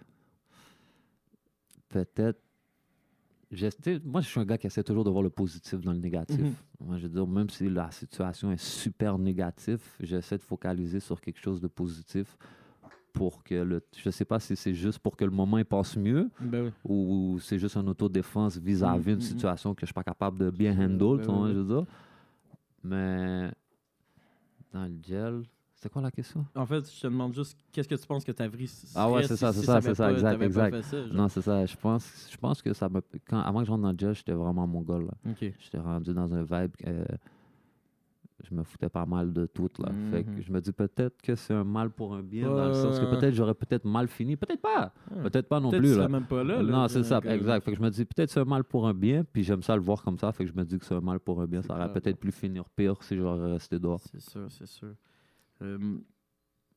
[1.89, 2.41] Peut-être.
[4.05, 6.39] Moi, je suis un gars qui essaie toujours de voir le positif dans le négatif.
[6.41, 6.55] Mhm.
[6.81, 11.21] Moi, je veux dire, même si la situation est super négative, j'essaie de focaliser sur
[11.21, 12.37] quelque chose de positif
[13.15, 13.83] pour que le.
[13.97, 16.71] Je sais pas si c'est juste pour que le moment il passe mieux Ben oui.
[16.85, 19.21] ou c'est juste une autodéfense vis-à-vis Mhm, d'une mhm.
[19.23, 21.53] situation que je suis pas capable de bien Ben handle, oui.
[21.55, 21.87] je veux dire.
[22.85, 23.51] Mais
[24.73, 25.43] dans le gel,
[25.81, 26.45] C'était quoi la question?
[26.57, 29.23] En fait, je te demande juste qu'est-ce que tu penses que ta vie Ah ouais,
[29.23, 30.43] c'est si- ça, si c'est ça, c'est ça, exact.
[31.13, 31.65] Non, c'est ça.
[31.67, 33.01] Je pense, je pense que ça me.
[33.29, 35.13] Quand, avant que je rentre dans le jazz, j'étais vraiment mon gars, là.
[35.31, 35.53] Ok.
[35.61, 37.07] J'étais rendu dans un vibe que
[38.43, 39.93] je me foutais pas mal de tout, là.
[40.11, 40.43] Fait que Mhm.
[40.43, 43.05] je me dis peut-être que c'est un mal pour un bien, dans le sens que
[43.05, 44.37] peut-être j'aurais peut-être mal fini.
[44.37, 44.93] Peut-être pas.
[45.23, 46.09] Peut-être pas non Peut-être plus, là.
[46.09, 46.61] même pas là.
[46.61, 47.65] là, non, c'est ça, exact.
[47.65, 49.77] Fait que je me dis peut-être c'est un mal pour un bien, puis j'aime ça
[49.77, 51.47] le voir comme ça, fait que je me dis que c'est un mal pour un
[51.47, 51.63] bien.
[51.63, 54.01] C'est Ça aurait peut-être pu finir pire si j'aurais resté dehors.
[54.01, 54.95] C'est sûr, c'est sûr.
[55.63, 55.99] Euh,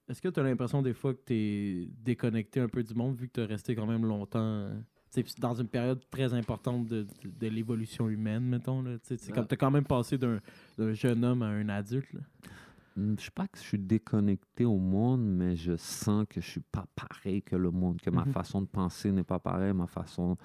[0.09, 3.15] Est-ce que tu as l'impression des fois que tu es déconnecté un peu du monde
[3.15, 4.73] vu que tu as resté quand même longtemps euh,
[5.39, 8.83] dans une période très importante de, de- de l'évolution humaine, mettons.
[9.05, 9.45] Tu Ah.
[9.49, 10.39] as quand même passé d'un
[10.93, 12.11] jeune homme à un adulte.
[12.13, 12.21] là?
[12.97, 16.47] Hmm, Je sais pas que je suis déconnecté au monde, mais je sens que je
[16.49, 18.33] suis pas pareil que le monde, que ma Mhm.
[18.33, 20.35] façon de penser n'est pas pareille, ma façon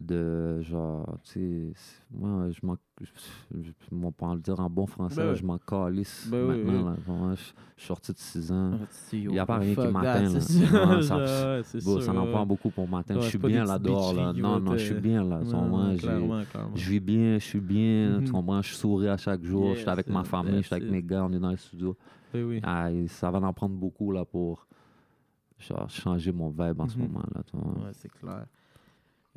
[0.00, 1.72] de genre, tu sais,
[2.12, 2.76] moi, je m'en,
[4.06, 6.92] on peut en le dire en bon français, Ben je m'en calisse Ben maintenant.
[6.92, 7.02] oui.
[7.08, 7.34] là.
[7.34, 8.78] Je, je suis sorti de 6 ans.
[9.12, 10.40] Il y a pas rien qui m'atteint, ça,
[11.02, 12.30] ça- Bon, ça ouais.
[12.30, 13.18] prend beaucoup pour m'atteindre.
[13.20, 14.12] Ouais, je suis bien là dehors.
[14.14, 14.32] Là.
[14.32, 15.40] Non, non, je suis bien là.
[16.76, 18.18] Je vis bien, je suis bien.
[18.20, 18.24] Mhm.
[18.24, 18.62] Tu comprends?
[18.62, 19.74] Je souris à chaque jour.
[19.74, 21.96] je suis avec ma famille, je suis avec mes gars, on est dans le studio.
[22.32, 24.64] Ben ça va en prendre beaucoup là pour
[25.58, 27.06] genre, changer mon vibe en ce Mhm.
[27.08, 27.24] moment.
[27.34, 27.40] Là.
[27.52, 28.46] Ouais, c'est clair.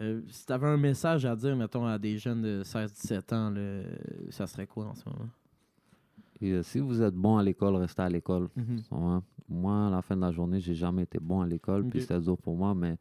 [0.02, 3.50] Euh, si tu avais un message à dire, mettons, à des jeunes de 16-17 ans,
[3.52, 3.84] là,
[4.30, 5.30] ça serait quoi en ce moment?
[6.42, 8.50] Et, euh, si vous êtes bon à l'école, restez à l'école.
[8.56, 9.22] Mhm.
[9.48, 12.20] Moi, à la fin de la journée, j'ai jamais été bon à l'école, puis c'était
[12.20, 12.98] dur pour moi, mais à la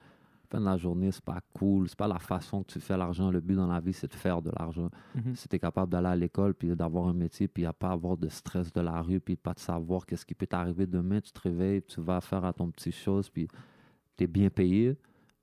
[0.48, 1.88] fin de la journée, c'est pas cool.
[1.88, 3.30] C'est pas la façon que tu fais l'argent.
[3.30, 4.90] Le but dans la vie, c'est de faire de l'argent.
[5.14, 5.36] Mhm.
[5.36, 8.16] Si tu es capable d'aller à l'école, puis d'avoir un métier, puis à pas avoir
[8.16, 11.32] de stress de la rue, puis pas de savoir qu'est-ce qui peut t'arriver demain, tu
[11.32, 13.48] te réveilles, puis tu vas faire à ton petit chose, puis
[14.18, 14.98] tu es bien payé,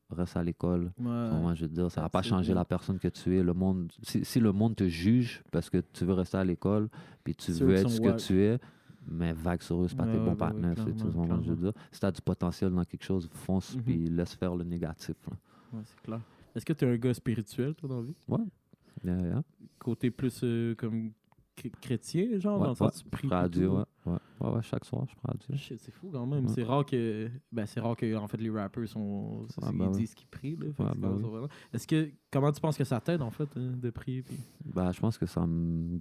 [0.10, 0.92] reste à l'école.
[0.98, 1.06] Ouais.
[1.06, 3.44] Moi, je veux dire, ça va pas changer la personne que tu es.
[3.44, 6.90] Le monde, si, si le monde te juge parce que tu veux rester à l'école,
[7.24, 8.18] puis tu veux être ce que wack.
[8.18, 8.58] tu es,
[9.10, 10.74] mais vague sur eux, c'est pas Ouais, tes ouais, bons ouais, partenaires.
[10.78, 11.62] c'est- clairement, vois, je veux clairement.
[11.72, 13.82] dire, si tu as du potentiel dans quelque chose, fonce, Mhm.
[13.84, 15.16] puis laisse faire le négatif.
[15.30, 15.38] là.
[15.74, 16.20] Ouais, c'est clair.
[16.56, 18.16] Est-ce que tu es un gars spirituel, toi, dans la vie?
[19.04, 19.44] Yeah, yeah.
[19.80, 21.12] Côté plus euh, comme
[21.82, 23.04] chrétien, genre, Ouais, dans le sens ouais.
[23.04, 23.84] tu pries Je et Dieu, ouais.
[24.06, 24.18] Ouais.
[24.40, 25.56] Ouais, chaque soir, je à Dieu.
[25.58, 26.48] Shit, c'est fou quand même.
[26.50, 27.30] C'est rare que.
[27.52, 29.46] Ben, c'est rare que en fait les rappers sont.
[29.62, 30.56] Ah, ils ben disent qu'ils prient.
[30.56, 31.48] Là, Fait ben oui.
[31.74, 32.10] Est-ce que.
[32.32, 34.22] Comment tu penses que ça t'aide en fait hein, de prier?
[34.24, 34.38] Puis...
[34.66, 36.00] Bah, je pense que ça me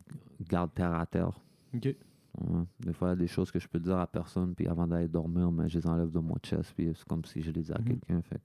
[0.49, 1.31] garde terre à terre.
[1.75, 1.95] Ok.
[2.81, 4.87] Des fois, il y a des choses que je peux dire à personne, puis avant
[4.87, 7.61] d'aller dormir, mais je les enlève de mon chest, puis c'est comme si je les
[7.63, 7.85] disais à Mhm.
[7.87, 8.21] quelqu'un.
[8.23, 8.41] Fait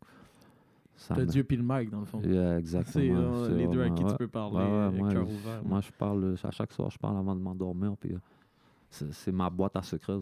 [1.07, 2.21] T'as Dieu puis le mic dans le fond.
[2.21, 3.15] Yeah, C'est exactement.
[3.19, 4.11] euh, c'est les deux à qui ouais.
[4.11, 5.63] tu peux parler, Ouais, ouais, euh, moi, cœur je- ouvert.
[5.65, 8.17] Moi, je parle, à chaque soir, je parle avant de m'endormir, puis euh,
[9.11, 10.13] c'est ma boîte à secrets.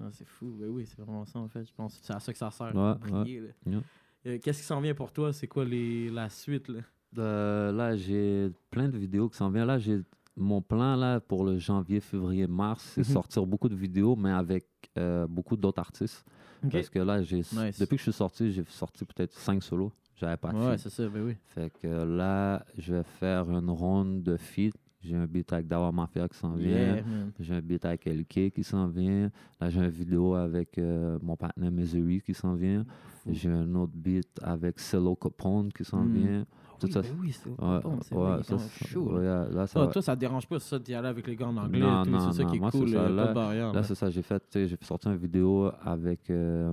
[0.00, 0.56] Ah, c'est fou.
[0.58, 1.64] Ben oui, c'est vraiment ça en fait.
[1.64, 2.74] Je pense c'est à ça que ça sert.
[2.74, 2.98] Là.
[3.24, 3.80] Yeah.
[4.26, 5.32] Euh, Qu'est-ce qui s'en vient pour toi?
[5.32, 6.10] C'est quoi les...
[6.10, 6.68] la suite?
[6.68, 6.80] Là?
[7.18, 9.66] Euh, là, j'ai plein de vidéos qui s'en viennent.
[9.66, 10.00] Là, j'ai
[10.36, 13.12] mon plan là pour le janvier, février, mars, c'est Mhm.
[13.12, 16.24] sortir beaucoup de vidéos, mais avec euh, beaucoup d'autres artistes.
[16.70, 17.78] Parce que là, j'ai Nice.
[17.78, 19.92] depuis que je suis sorti, j'ai sorti peut-être cinq solos.
[20.20, 20.80] J'avais pas de Ouais, feat.
[20.80, 21.08] c'est ça.
[21.08, 21.36] Ben oui.
[21.46, 24.74] Fait que là, je vais faire une ronde de feat.
[25.00, 26.76] J'ai un beat avec Dawa Mafia qui s'en vient.
[26.96, 27.02] Yeah.
[27.38, 29.30] J'ai un beat avec LK qui s'en vient.
[29.60, 32.84] Là, j'ai une vidéo avec euh, mon partenaire Missouri qui s'en vient.
[33.22, 33.30] Fou.
[33.32, 36.12] J'ai un autre beat avec Cello Capone qui s'en Mm.
[36.12, 36.46] vient.
[36.80, 39.12] Tout Oui, ça, ben oui, c'est Ouais, c'est ça, même c'est- chaud.
[39.16, 39.48] ouais, là.
[39.50, 42.02] là, ça toi, te dérange pas ça d'y aller avec les gars en anglais Non,
[42.02, 42.96] et tout, non, c'est ça non, qui est moi, c'est cool, ça.
[43.00, 43.66] euh, Là- barrière.
[43.68, 43.82] Là, là.
[43.84, 44.10] c'est ça.
[44.10, 46.72] J'ai fait, j'ai sorti une vidéo avec euh,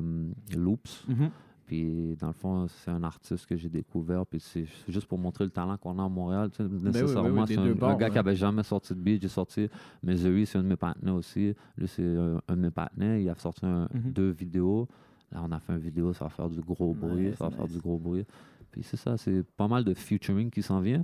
[0.55, 1.05] Loops.
[1.07, 1.29] Mhm.
[1.65, 4.25] Puis, dans le fond, c'est un artiste que j'ai découvert.
[4.25, 6.51] Puis, c'est juste pour montrer le talent qu'on a à Montréal.
[6.51, 8.09] tu sais, oui, nécessairement, oui, des c'est un, gars ouais.
[8.11, 9.21] qui avait jamais sorti de beat.
[9.21, 9.67] J'ai sorti
[10.03, 11.55] Missouri, c'est un de mes partenaires aussi.
[11.77, 13.17] Lui, c'est un, un de mes partenaires.
[13.17, 14.11] Il a sorti un- Mhm.
[14.11, 14.87] deux vidéos.
[15.31, 17.29] Là, on a fait une vidéo, ça va faire du gros bruit.
[17.29, 18.25] Nice, ça va faire du gros bruit.
[18.71, 19.17] Puis, c'est ça.
[19.17, 21.03] C'est pas mal de featuring qui s'en vient.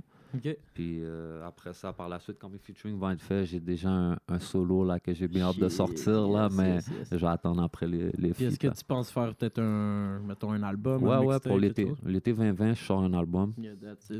[0.74, 3.90] Puis euh, après ça, par la suite, quand mes featuring vont être faits, j'ai déjà
[3.90, 7.08] un, un solo là, que j'ai bien hâte de sortir, là, yes, mais yes, yes.
[7.12, 10.52] je vais attendre après les, les Puis est-ce que tu penses faire peut-être un, mettons,
[10.52, 11.02] un album?
[11.02, 11.92] Ouais, un ouais, pour l'été.
[12.04, 13.52] L'été 2020, je sors un album.
[13.58, 13.74] Yeah.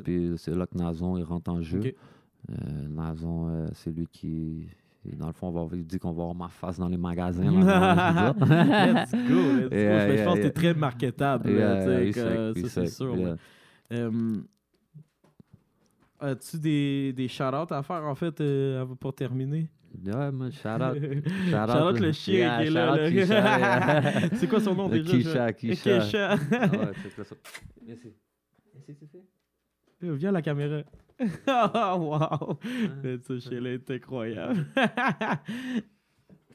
[0.05, 1.81] Puis c'est là que Nazon il rentre en jeu.
[2.51, 4.69] Euh, Nazon, euh, c'est lui qui.
[5.05, 6.97] et Dans le fond, on va, il dit qu'on va avoir ma face dans les
[6.97, 7.51] magasins.
[7.51, 9.77] là, let's go, let's go.
[9.77, 10.51] Yeah, je yeah, pense que yeah.
[10.51, 11.51] t'es très marketable.
[11.51, 13.17] Yeah, tu sais, il que, sait, il ça, c'est sait, sûr.
[13.17, 13.29] yeah.
[13.29, 13.37] là.
[13.93, 14.43] Euh,
[16.23, 19.69] As-tu des, des shout-outs à faire, en fait, euh, pour terminer?
[20.07, 20.97] Ouais, man, shout out.
[21.51, 22.97] Shout-out le chien Yeah, qui est là.
[22.97, 23.11] là.
[23.11, 25.53] Kisha, c'est quoi son nom Le déjà?
[25.53, 25.53] Kisha?
[25.53, 26.01] Kisha.
[26.01, 26.31] Kisha.
[26.33, 27.35] Ah ouais, là, ça.
[27.87, 29.23] Ici, tu fais?
[30.01, 30.83] Viens à la caméra.
[31.21, 32.59] oh, wow!
[33.27, 34.65] Ce chien-là est incroyable.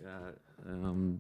[0.02, 0.34] Yeah,
[0.66, 1.20] um,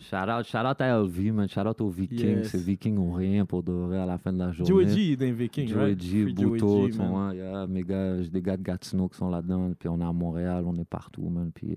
[0.00, 1.48] shout out, shout out à LV, man.
[1.48, 2.38] Shout out aux Vikings.
[2.38, 2.48] Yes.
[2.48, 4.68] Ces Vikings ont rien pour de vrai à la fin de la journée.
[4.68, 6.02] Joey G est d'un Viking, Joey right?
[6.02, 7.34] G, Free Joey G, man.
[7.36, 10.12] yeah, mes gars, j'ai des gars de Gatineau qui sont là-dedans, puis on est à
[10.12, 11.50] Montréal, on est partout, man.
[11.54, 11.76] Puis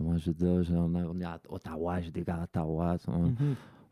[0.00, 2.96] Moi, je dis, j'ai- on, est à Ottawa, j'ai des gars à Ottawa.
[3.06, 3.16] vois.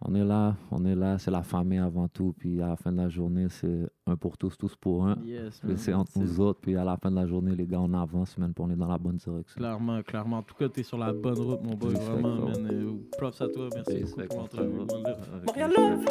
[0.01, 2.33] On est là, on est là, c'est la famille avant tout.
[2.39, 5.17] Puis à la fin de la journée, c'est un pour tous, tous pour un.
[5.25, 6.61] Yes, c'est entre C'est- nous autres.
[6.61, 8.77] Puis à la fin de la journée, les gars, on avance, man, puis on est
[8.77, 9.57] dans la bonne direction.
[9.59, 10.39] Clairement, clairement.
[10.39, 11.95] En tout cas, t'es sur la bonne route, mon boy.
[11.95, 12.99] Vraiment, man.
[13.19, 13.69] Props à toi.
[13.75, 14.87] Merci beaucoup pour mon l'entrevue.
[15.47, 16.05] Montréal Love!